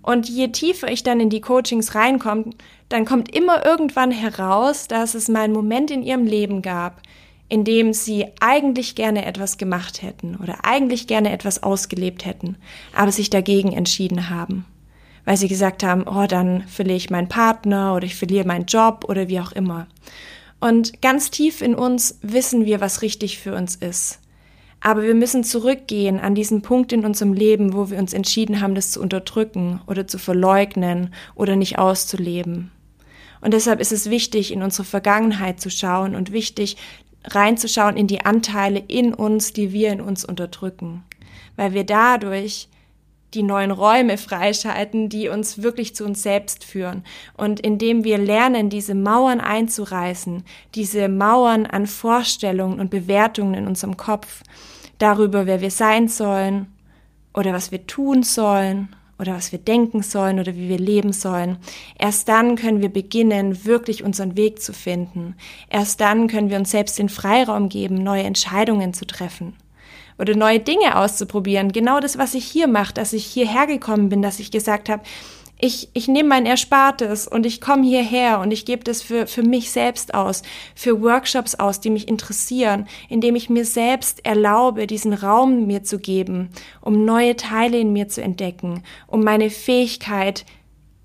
Und 0.00 0.26
je 0.26 0.48
tiefer 0.48 0.90
ich 0.90 1.02
dann 1.02 1.20
in 1.20 1.28
die 1.28 1.42
Coachings 1.42 1.94
reinkomme, 1.94 2.52
dann 2.88 3.04
kommt 3.04 3.36
immer 3.36 3.66
irgendwann 3.66 4.12
heraus, 4.12 4.88
dass 4.88 5.14
es 5.14 5.28
mal 5.28 5.42
einen 5.42 5.52
Moment 5.52 5.90
in 5.90 6.02
ihrem 6.02 6.24
Leben 6.24 6.62
gab, 6.62 7.02
in 7.50 7.64
dem 7.64 7.92
sie 7.92 8.28
eigentlich 8.40 8.94
gerne 8.94 9.26
etwas 9.26 9.58
gemacht 9.58 10.00
hätten 10.00 10.36
oder 10.36 10.64
eigentlich 10.64 11.06
gerne 11.06 11.32
etwas 11.32 11.62
ausgelebt 11.62 12.24
hätten, 12.24 12.56
aber 12.94 13.12
sich 13.12 13.28
dagegen 13.28 13.74
entschieden 13.74 14.30
haben, 14.30 14.64
weil 15.26 15.36
sie 15.36 15.48
gesagt 15.48 15.82
haben, 15.82 16.04
oh, 16.08 16.26
dann 16.26 16.62
verliere 16.66 16.96
ich 16.96 17.10
meinen 17.10 17.28
Partner 17.28 17.94
oder 17.94 18.06
ich 18.06 18.16
verliere 18.16 18.46
meinen 18.46 18.64
Job 18.64 19.04
oder 19.06 19.28
wie 19.28 19.40
auch 19.40 19.52
immer. 19.52 19.86
Und 20.64 21.02
ganz 21.02 21.30
tief 21.30 21.60
in 21.60 21.74
uns 21.74 22.18
wissen 22.22 22.64
wir, 22.64 22.80
was 22.80 23.02
richtig 23.02 23.38
für 23.38 23.54
uns 23.54 23.76
ist. 23.76 24.18
Aber 24.80 25.02
wir 25.02 25.14
müssen 25.14 25.44
zurückgehen 25.44 26.18
an 26.18 26.34
diesen 26.34 26.62
Punkt 26.62 26.90
in 26.94 27.04
unserem 27.04 27.34
Leben, 27.34 27.74
wo 27.74 27.90
wir 27.90 27.98
uns 27.98 28.14
entschieden 28.14 28.62
haben, 28.62 28.74
das 28.74 28.90
zu 28.90 29.02
unterdrücken 29.02 29.82
oder 29.86 30.06
zu 30.06 30.16
verleugnen 30.16 31.12
oder 31.34 31.54
nicht 31.54 31.78
auszuleben. 31.78 32.72
Und 33.42 33.52
deshalb 33.52 33.78
ist 33.78 33.92
es 33.92 34.08
wichtig, 34.08 34.54
in 34.54 34.62
unsere 34.62 34.84
Vergangenheit 34.84 35.60
zu 35.60 35.68
schauen 35.68 36.14
und 36.14 36.32
wichtig, 36.32 36.78
reinzuschauen 37.24 37.98
in 37.98 38.06
die 38.06 38.24
Anteile 38.24 38.82
in 38.88 39.12
uns, 39.12 39.52
die 39.52 39.70
wir 39.70 39.92
in 39.92 40.00
uns 40.00 40.24
unterdrücken. 40.24 41.02
Weil 41.56 41.74
wir 41.74 41.84
dadurch 41.84 42.68
die 43.34 43.42
neuen 43.42 43.70
Räume 43.70 44.16
freischalten, 44.18 45.08
die 45.08 45.28
uns 45.28 45.62
wirklich 45.62 45.94
zu 45.94 46.04
uns 46.04 46.22
selbst 46.22 46.64
führen. 46.64 47.04
Und 47.36 47.60
indem 47.60 48.04
wir 48.04 48.18
lernen, 48.18 48.70
diese 48.70 48.94
Mauern 48.94 49.40
einzureißen, 49.40 50.44
diese 50.74 51.08
Mauern 51.08 51.66
an 51.66 51.86
Vorstellungen 51.86 52.80
und 52.80 52.90
Bewertungen 52.90 53.54
in 53.54 53.66
unserem 53.66 53.96
Kopf, 53.96 54.42
darüber, 54.98 55.46
wer 55.46 55.60
wir 55.60 55.70
sein 55.70 56.08
sollen 56.08 56.66
oder 57.34 57.52
was 57.52 57.72
wir 57.72 57.86
tun 57.86 58.22
sollen 58.22 58.94
oder 59.18 59.34
was 59.34 59.52
wir 59.52 59.58
denken 59.58 60.02
sollen 60.02 60.38
oder 60.38 60.54
wie 60.54 60.68
wir 60.68 60.78
leben 60.78 61.12
sollen. 61.12 61.58
Erst 61.98 62.28
dann 62.28 62.56
können 62.56 62.80
wir 62.80 62.88
beginnen, 62.88 63.64
wirklich 63.64 64.04
unseren 64.04 64.36
Weg 64.36 64.62
zu 64.62 64.72
finden. 64.72 65.34
Erst 65.68 66.00
dann 66.00 66.28
können 66.28 66.50
wir 66.50 66.58
uns 66.58 66.70
selbst 66.70 66.98
den 66.98 67.08
Freiraum 67.08 67.68
geben, 67.68 68.02
neue 68.02 68.22
Entscheidungen 68.22 68.94
zu 68.94 69.06
treffen 69.06 69.54
oder 70.18 70.36
neue 70.36 70.60
Dinge 70.60 70.96
auszuprobieren. 70.96 71.72
Genau 71.72 72.00
das, 72.00 72.18
was 72.18 72.34
ich 72.34 72.44
hier 72.44 72.66
mache, 72.68 72.94
dass 72.94 73.12
ich 73.12 73.24
hierher 73.24 73.66
gekommen 73.66 74.08
bin, 74.08 74.22
dass 74.22 74.38
ich 74.38 74.50
gesagt 74.50 74.88
habe, 74.88 75.02
ich, 75.58 75.88
ich 75.94 76.08
nehme 76.08 76.28
mein 76.28 76.46
Erspartes 76.46 77.28
und 77.28 77.46
ich 77.46 77.60
komme 77.60 77.86
hierher 77.86 78.40
und 78.40 78.50
ich 78.50 78.66
gebe 78.66 78.84
das 78.84 79.02
für, 79.02 79.26
für 79.26 79.42
mich 79.42 79.70
selbst 79.70 80.12
aus, 80.12 80.42
für 80.74 81.00
Workshops 81.00 81.54
aus, 81.54 81.80
die 81.80 81.90
mich 81.90 82.08
interessieren, 82.08 82.86
indem 83.08 83.36
ich 83.36 83.48
mir 83.48 83.64
selbst 83.64 84.26
erlaube, 84.26 84.86
diesen 84.86 85.14
Raum 85.14 85.66
mir 85.66 85.82
zu 85.82 85.98
geben, 85.98 86.50
um 86.80 87.04
neue 87.04 87.36
Teile 87.36 87.78
in 87.78 87.92
mir 87.92 88.08
zu 88.08 88.20
entdecken, 88.20 88.82
um 89.06 89.22
meine 89.22 89.48
Fähigkeit 89.48 90.44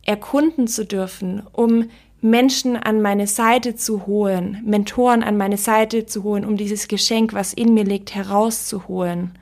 erkunden 0.04 0.68
zu 0.68 0.86
dürfen, 0.86 1.44
um 1.54 1.90
Menschen 2.22 2.76
an 2.76 3.02
meine 3.02 3.28
Seite 3.28 3.76
zu 3.76 4.06
holen, 4.06 4.62
Mentoren 4.66 5.24
an 5.24 5.38
meine 5.38 5.58
Seite 5.58 6.06
zu 6.06 6.24
holen, 6.24 6.46
um 6.46 6.58
dieses 6.58 6.88
Geschenk, 6.88 7.34
was 7.34 7.54
in 7.54 7.74
mir 7.74 7.86
liegt, 7.86 8.14
herauszuholen 8.14 9.38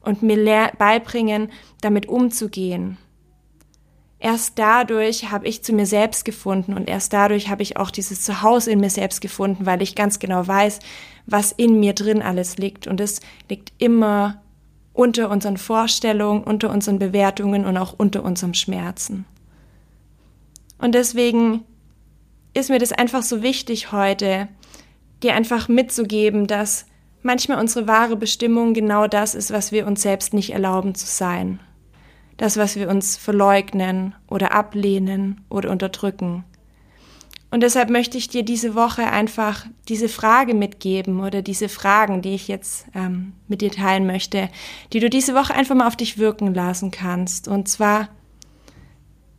und 0.00 0.22
mir 0.22 0.70
beibringen, 0.78 1.50
damit 1.80 2.08
umzugehen. 2.08 2.96
Erst 4.18 4.58
dadurch 4.58 5.30
habe 5.30 5.46
ich 5.46 5.62
zu 5.62 5.74
mir 5.74 5.84
selbst 5.84 6.24
gefunden 6.24 6.72
und 6.72 6.88
erst 6.88 7.12
dadurch 7.12 7.50
habe 7.50 7.62
ich 7.62 7.76
auch 7.76 7.90
dieses 7.90 8.22
Zuhause 8.22 8.70
in 8.70 8.80
mir 8.80 8.88
selbst 8.88 9.20
gefunden, 9.20 9.66
weil 9.66 9.82
ich 9.82 9.94
ganz 9.94 10.18
genau 10.18 10.46
weiß, 10.46 10.78
was 11.26 11.52
in 11.52 11.78
mir 11.78 11.92
drin 11.92 12.22
alles 12.22 12.56
liegt. 12.56 12.86
Und 12.86 13.00
es 13.00 13.20
liegt 13.50 13.72
immer 13.76 14.42
unter 14.94 15.28
unseren 15.28 15.58
Vorstellungen, 15.58 16.44
unter 16.44 16.70
unseren 16.70 16.98
Bewertungen 16.98 17.66
und 17.66 17.76
auch 17.76 17.94
unter 17.98 18.24
unserem 18.24 18.54
Schmerzen. 18.54 19.26
Und 20.78 20.94
deswegen 20.94 21.64
ist 22.56 22.70
mir 22.70 22.78
das 22.78 22.92
einfach 22.92 23.22
so 23.22 23.42
wichtig 23.42 23.92
heute, 23.92 24.48
dir 25.22 25.34
einfach 25.34 25.68
mitzugeben, 25.68 26.46
dass 26.46 26.86
manchmal 27.22 27.58
unsere 27.58 27.86
wahre 27.86 28.16
Bestimmung 28.16 28.74
genau 28.74 29.06
das 29.06 29.34
ist, 29.34 29.52
was 29.52 29.72
wir 29.72 29.86
uns 29.86 30.02
selbst 30.02 30.34
nicht 30.34 30.50
erlauben 30.50 30.94
zu 30.94 31.06
sein 31.06 31.60
das, 32.36 32.56
was 32.56 32.76
wir 32.76 32.88
uns 32.88 33.16
verleugnen 33.16 34.14
oder 34.28 34.52
ablehnen 34.52 35.44
oder 35.48 35.70
unterdrücken. 35.70 36.44
Und 37.50 37.62
deshalb 37.62 37.90
möchte 37.90 38.18
ich 38.18 38.28
dir 38.28 38.42
diese 38.42 38.74
Woche 38.74 39.04
einfach 39.04 39.66
diese 39.88 40.08
Frage 40.08 40.52
mitgeben 40.52 41.20
oder 41.20 41.42
diese 41.42 41.68
Fragen, 41.68 42.20
die 42.20 42.34
ich 42.34 42.48
jetzt 42.48 42.86
ähm, 42.94 43.32
mit 43.48 43.60
dir 43.60 43.70
teilen 43.70 44.06
möchte, 44.06 44.50
die 44.92 45.00
du 45.00 45.08
diese 45.08 45.34
Woche 45.34 45.54
einfach 45.54 45.74
mal 45.74 45.86
auf 45.86 45.96
dich 45.96 46.18
wirken 46.18 46.52
lassen 46.52 46.90
kannst. 46.90 47.48
Und 47.48 47.68
zwar, 47.68 48.08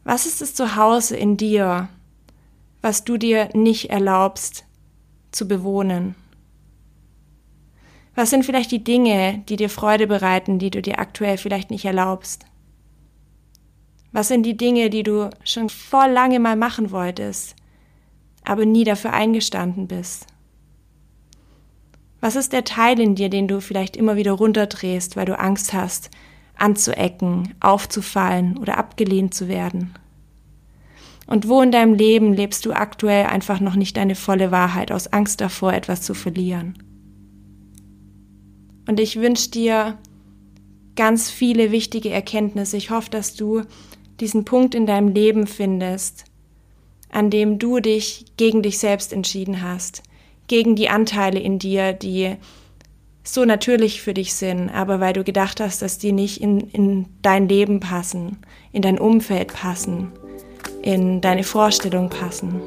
was 0.04 0.26
ist 0.26 0.42
es 0.42 0.56
zu 0.56 0.78
Hause 0.78 1.18
in 1.18 1.38
dir, 1.38 1.90
was 2.88 3.04
du 3.04 3.18
dir 3.18 3.50
nicht 3.54 3.90
erlaubst 3.90 4.64
zu 5.32 5.46
bewohnen? 5.46 6.16
Was 8.16 8.30
sind 8.30 8.46
vielleicht 8.46 8.72
die 8.72 8.82
Dinge, 8.82 9.44
die 9.50 9.58
dir 9.58 9.70
Freude 9.70 10.08
bereiten, 10.08 10.58
die 10.58 10.70
du 10.70 10.82
dir 10.82 10.98
aktuell 10.98 11.38
vielleicht 11.38 11.70
nicht 11.70 11.84
erlaubst? 11.84 12.46
Was 14.14 14.30
sind 14.30 14.44
die 14.44 14.56
Dinge, 14.56 14.90
die 14.90 15.04
du 15.04 15.30
schon 15.44 15.68
vor 15.68 16.08
lange 16.08 16.40
mal 16.40 16.56
machen 16.56 16.92
wolltest, 16.92 17.58
aber 18.46 18.66
nie 18.66 18.86
dafür 18.86 19.12
eingestanden 19.12 19.90
bist? 19.90 20.26
Was 22.22 22.38
ist 22.38 22.54
der 22.54 22.64
Teil 22.64 23.02
in 23.02 23.16
dir, 23.16 23.28
den 23.28 23.50
du 23.50 23.60
vielleicht 23.60 23.98
immer 23.98 24.16
wieder 24.16 24.32
runterdrehst, 24.32 25.18
weil 25.18 25.26
du 25.26 25.38
Angst 25.38 25.74
hast, 25.74 26.10
anzuecken, 26.56 27.54
aufzufallen 27.60 28.58
oder 28.58 28.78
abgelehnt 28.78 29.34
zu 29.34 29.50
werden? 29.50 29.94
Und 31.28 31.50
wo 31.50 31.62
in 31.62 31.72
deinem 31.72 31.94
Leben 31.94 32.34
lebst 32.34 32.66
du 32.66 32.72
aktuell 32.72 33.26
einfach 33.26 33.60
noch 33.60 33.76
nicht 33.76 33.98
deine 33.98 34.16
volle 34.16 34.50
Wahrheit 34.52 34.92
aus 34.92 35.08
Angst 35.12 35.42
davor, 35.42 35.74
etwas 35.74 36.02
zu 36.02 36.14
verlieren? 36.14 36.78
Und 38.88 39.02
ich 39.02 39.20
wünsche 39.20 39.52
dir 39.52 39.98
ganz 40.96 41.30
viele 41.30 41.72
wichtige 41.72 42.10
Erkenntnisse. 42.10 42.78
Ich 42.78 42.90
hoffe, 42.90 43.10
dass 43.10 43.36
du 43.36 43.64
diesen 44.22 44.46
Punkt 44.46 44.74
in 44.74 44.86
deinem 44.86 45.10
Leben 45.10 45.46
findest, 45.46 46.24
an 47.10 47.30
dem 47.30 47.60
du 47.60 47.80
dich 47.80 48.26
gegen 48.38 48.64
dich 48.64 48.80
selbst 48.80 49.12
entschieden 49.12 49.62
hast, 49.62 50.04
gegen 50.48 50.76
die 50.76 50.90
Anteile 50.90 51.40
in 51.40 51.60
dir, 51.60 51.92
die 51.92 52.36
so 53.24 53.44
natürlich 53.44 54.02
für 54.02 54.14
dich 54.14 54.34
sind, 54.34 54.70
aber 54.70 55.02
weil 55.02 55.12
du 55.12 55.26
gedacht 55.26 55.60
hast, 55.60 55.82
dass 55.82 55.98
die 55.98 56.14
nicht 56.14 56.42
in, 56.42 56.62
in 56.62 57.06
dein 57.22 57.50
Leben 57.50 57.82
passen, 57.82 58.38
in 58.72 58.82
dein 58.82 58.98
Umfeld 58.98 59.54
passen, 59.54 60.14
in 60.82 61.22
deine 61.22 61.44
Vorstellung 61.44 62.10
passen. 62.10 62.62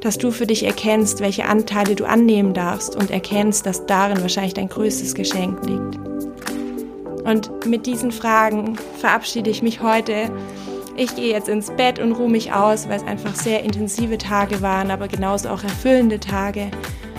Dass 0.00 0.18
du 0.18 0.30
für 0.30 0.46
dich 0.46 0.64
erkennst, 0.64 1.20
welche 1.20 1.46
Anteile 1.46 1.94
du 1.94 2.04
annehmen 2.04 2.54
darfst 2.54 2.96
und 2.96 3.10
erkennst, 3.10 3.66
dass 3.66 3.86
darin 3.86 4.20
wahrscheinlich 4.22 4.54
dein 4.54 4.68
größtes 4.68 5.14
Geschenk 5.14 5.64
liegt. 5.66 5.98
Und 7.24 7.66
mit 7.66 7.86
diesen 7.86 8.12
Fragen 8.12 8.76
verabschiede 8.98 9.50
ich 9.50 9.62
mich 9.62 9.82
heute 9.82 10.30
ich 10.98 11.14
gehe 11.14 11.30
jetzt 11.30 11.48
ins 11.50 11.70
Bett 11.70 11.98
und 11.98 12.12
ruhe 12.12 12.30
mich 12.30 12.52
aus, 12.54 12.88
weil 12.88 12.96
es 12.96 13.04
einfach 13.04 13.34
sehr 13.34 13.62
intensive 13.62 14.16
Tage 14.16 14.62
waren, 14.62 14.90
aber 14.90 15.08
genauso 15.08 15.50
auch 15.50 15.62
erfüllende 15.62 16.18
Tage. 16.18 16.70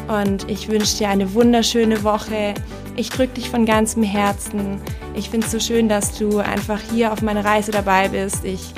Und 0.07 0.49
ich 0.49 0.67
wünsche 0.67 0.97
dir 0.97 1.09
eine 1.09 1.35
wunderschöne 1.35 2.03
Woche. 2.03 2.55
Ich 2.95 3.09
drücke 3.09 3.35
dich 3.35 3.51
von 3.51 3.67
ganzem 3.67 4.01
Herzen. 4.01 4.81
Ich 5.15 5.29
finde 5.29 5.45
es 5.45 5.51
so 5.51 5.59
schön, 5.59 5.89
dass 5.89 6.17
du 6.17 6.39
einfach 6.39 6.79
hier 6.91 7.13
auf 7.13 7.21
meiner 7.21 7.45
Reise 7.45 7.71
dabei 7.71 8.07
bist. 8.07 8.43
Ich, 8.45 8.73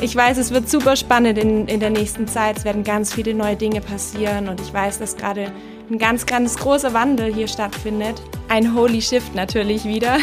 ich 0.00 0.14
weiß, 0.14 0.38
es 0.38 0.50
wird 0.50 0.68
super 0.68 0.96
spannend 0.96 1.38
in, 1.38 1.66
in 1.66 1.80
der 1.80 1.90
nächsten 1.90 2.26
Zeit. 2.28 2.58
Es 2.58 2.64
werden 2.64 2.84
ganz 2.84 3.12
viele 3.12 3.34
neue 3.34 3.56
Dinge 3.56 3.80
passieren 3.80 4.48
und 4.48 4.60
ich 4.60 4.72
weiß, 4.72 4.98
dass 4.98 5.16
gerade 5.16 5.52
ein 5.90 5.98
ganz, 5.98 6.26
ganz 6.26 6.56
großer 6.56 6.94
Wandel 6.94 7.32
hier 7.32 7.48
stattfindet. 7.48 8.22
Ein 8.48 8.74
Holy 8.74 9.02
Shift 9.02 9.34
natürlich 9.34 9.84
wieder. 9.84 10.16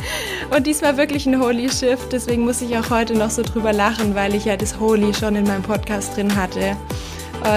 Und 0.50 0.66
diesmal 0.66 0.96
wirklich 0.96 1.26
ein 1.26 1.40
Holy 1.40 1.68
Shift. 1.68 2.12
Deswegen 2.12 2.44
muss 2.44 2.62
ich 2.62 2.76
auch 2.76 2.90
heute 2.90 3.14
noch 3.14 3.30
so 3.30 3.42
drüber 3.42 3.72
lachen, 3.72 4.14
weil 4.14 4.34
ich 4.34 4.44
ja 4.44 4.56
das 4.56 4.78
Holy 4.78 5.12
schon 5.12 5.36
in 5.36 5.44
meinem 5.44 5.62
Podcast 5.62 6.16
drin 6.16 6.34
hatte. 6.36 6.76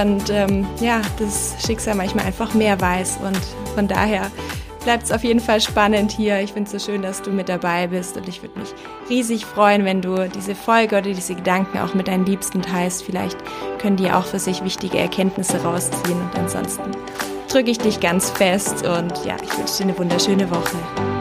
Und 0.01 0.29
ähm, 0.29 0.65
ja, 0.79 1.01
das 1.19 1.55
Schicksal 1.65 1.95
manchmal 1.95 2.25
einfach 2.25 2.53
mehr 2.53 2.79
weiß. 2.81 3.19
Und 3.23 3.39
von 3.75 3.87
daher 3.87 4.31
bleibt 4.83 5.03
es 5.03 5.11
auf 5.11 5.23
jeden 5.23 5.39
Fall 5.39 5.61
spannend 5.61 6.11
hier. 6.11 6.39
Ich 6.39 6.53
finde 6.53 6.69
es 6.69 6.83
so 6.83 6.91
schön, 6.91 7.01
dass 7.01 7.21
du 7.21 7.31
mit 7.31 7.49
dabei 7.49 7.87
bist 7.87 8.17
und 8.17 8.27
ich 8.27 8.41
würde 8.41 8.59
mich 8.59 8.69
riesig 9.09 9.45
freuen, 9.45 9.85
wenn 9.85 10.01
du 10.01 10.27
diese 10.29 10.55
Folge 10.55 10.97
oder 10.97 11.13
diese 11.13 11.35
Gedanken 11.35 11.77
auch 11.79 11.93
mit 11.93 12.07
deinen 12.07 12.25
Liebsten 12.25 12.61
teilst. 12.61 13.03
Vielleicht 13.03 13.37
können 13.79 13.97
die 13.97 14.11
auch 14.11 14.25
für 14.25 14.39
sich 14.39 14.63
wichtige 14.63 14.97
Erkenntnisse 14.97 15.61
rausziehen 15.63 16.19
und 16.21 16.35
ansonsten 16.37 16.91
drücke 17.47 17.71
ich 17.71 17.77
dich 17.77 17.99
ganz 17.99 18.29
fest 18.29 18.85
und 18.85 19.25
ja, 19.25 19.35
ich 19.43 19.57
wünsche 19.57 19.77
dir 19.77 19.83
eine 19.83 19.97
wunderschöne 19.97 20.49
Woche. 20.49 21.20